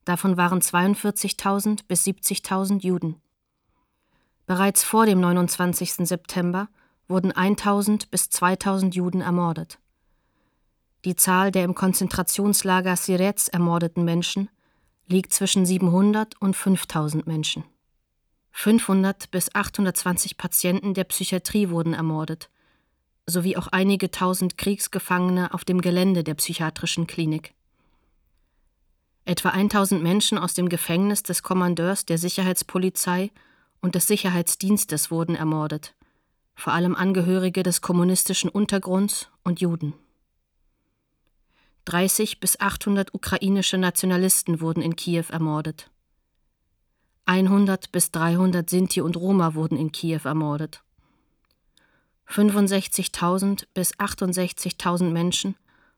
[0.06, 3.22] Davon waren 42.000 bis 70.000 Juden.
[4.48, 6.08] Bereits vor dem 29.
[6.08, 6.70] September
[7.08, 9.78] wurden 1.000 bis 2.000 Juden ermordet.
[11.06, 14.50] Die Zahl der im Konzentrationslager Sirez ermordeten Menschen
[15.10, 17.64] liegt zwischen 700 und 5000 Menschen.
[18.52, 22.50] 500 bis 820 Patienten der Psychiatrie wurden ermordet,
[23.26, 27.54] sowie auch einige tausend Kriegsgefangene auf dem Gelände der psychiatrischen Klinik.
[29.26, 33.32] Etwa 1000 Menschen aus dem Gefängnis des Kommandeurs der Sicherheitspolizei
[33.82, 35.96] und des Sicherheitsdienstes wurden ermordet,
[36.56, 39.94] vor allem Angehörige des kommunistischen Untergrunds und Juden.
[41.86, 45.90] 30 bis 800 ukrainische Nationalisten wurden in Kiew ermordet.
[47.26, 50.84] 100 bis 300 Sinti und Roma wurden in Kiew ermordet.
[52.28, 55.56] 65.000 bis 68.000 Menschen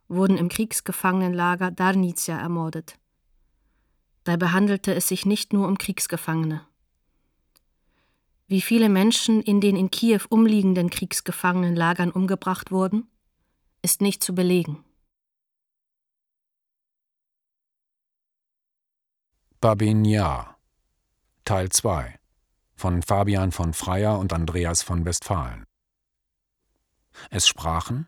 [0.07, 2.95] wurden im Kriegsgefangenenlager Darnicia ermordet.
[4.23, 6.61] Dabei handelte es sich nicht nur um Kriegsgefangene.
[8.47, 13.07] Wie viele Menschen in den in Kiew umliegenden Kriegsgefangenenlagern umgebracht wurden,
[13.81, 14.83] ist nicht zu belegen.
[19.61, 20.57] Babin Yar
[21.45, 22.15] Teil 2
[22.75, 25.65] von Fabian von Freyer und Andreas von Westphalen
[27.29, 28.07] es sprachen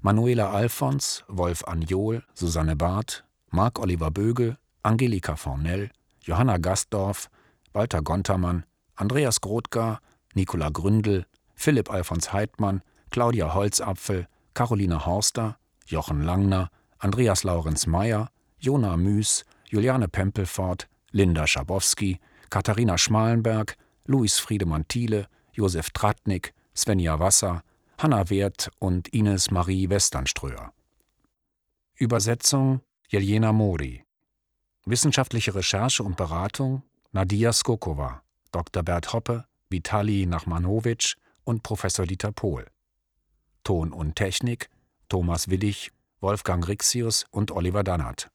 [0.00, 5.90] Manuela Alfons, Wolf Anjol, Susanne Barth, Marc Oliver Bögel, Angelika Fornell,
[6.22, 7.28] Johanna Gastdorf,
[7.74, 8.64] Walter Gontermann,
[8.94, 10.00] Andreas Grothgar,
[10.32, 12.80] Nicola Gründel, Philipp Alfons Heidmann,
[13.10, 22.18] Claudia Holzapfel, Caroline Horster, Jochen Langner, Andreas Laurenz Meyer, Jona Müß, Juliane Pempelfort, Linda Schabowski,
[22.50, 27.62] Katharina Schmalenberg, Luis Friedemann Thiele, Josef Tratnik, Svenja Wasser,
[27.98, 30.72] Hanna Wert und Ines Marie Westernströer.
[31.96, 34.04] Übersetzung Jelena Mori.
[34.84, 38.82] Wissenschaftliche Recherche und Beratung Nadia Skokova, Dr.
[38.82, 42.66] Bert Hoppe, Vitali Nachmanowitsch und Professor Dieter Pohl.
[43.64, 44.70] Ton und Technik
[45.08, 45.90] Thomas Willig,
[46.20, 48.30] Wolfgang Rixius und Oliver Dannert.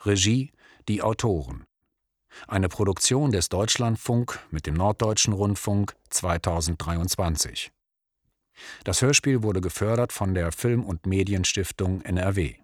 [0.00, 0.52] Regie
[0.88, 1.64] die Autoren.
[2.48, 7.70] Eine Produktion des Deutschlandfunk mit dem Norddeutschen Rundfunk 2023.
[8.84, 12.63] Das Hörspiel wurde gefördert von der Film- und Medienstiftung NRW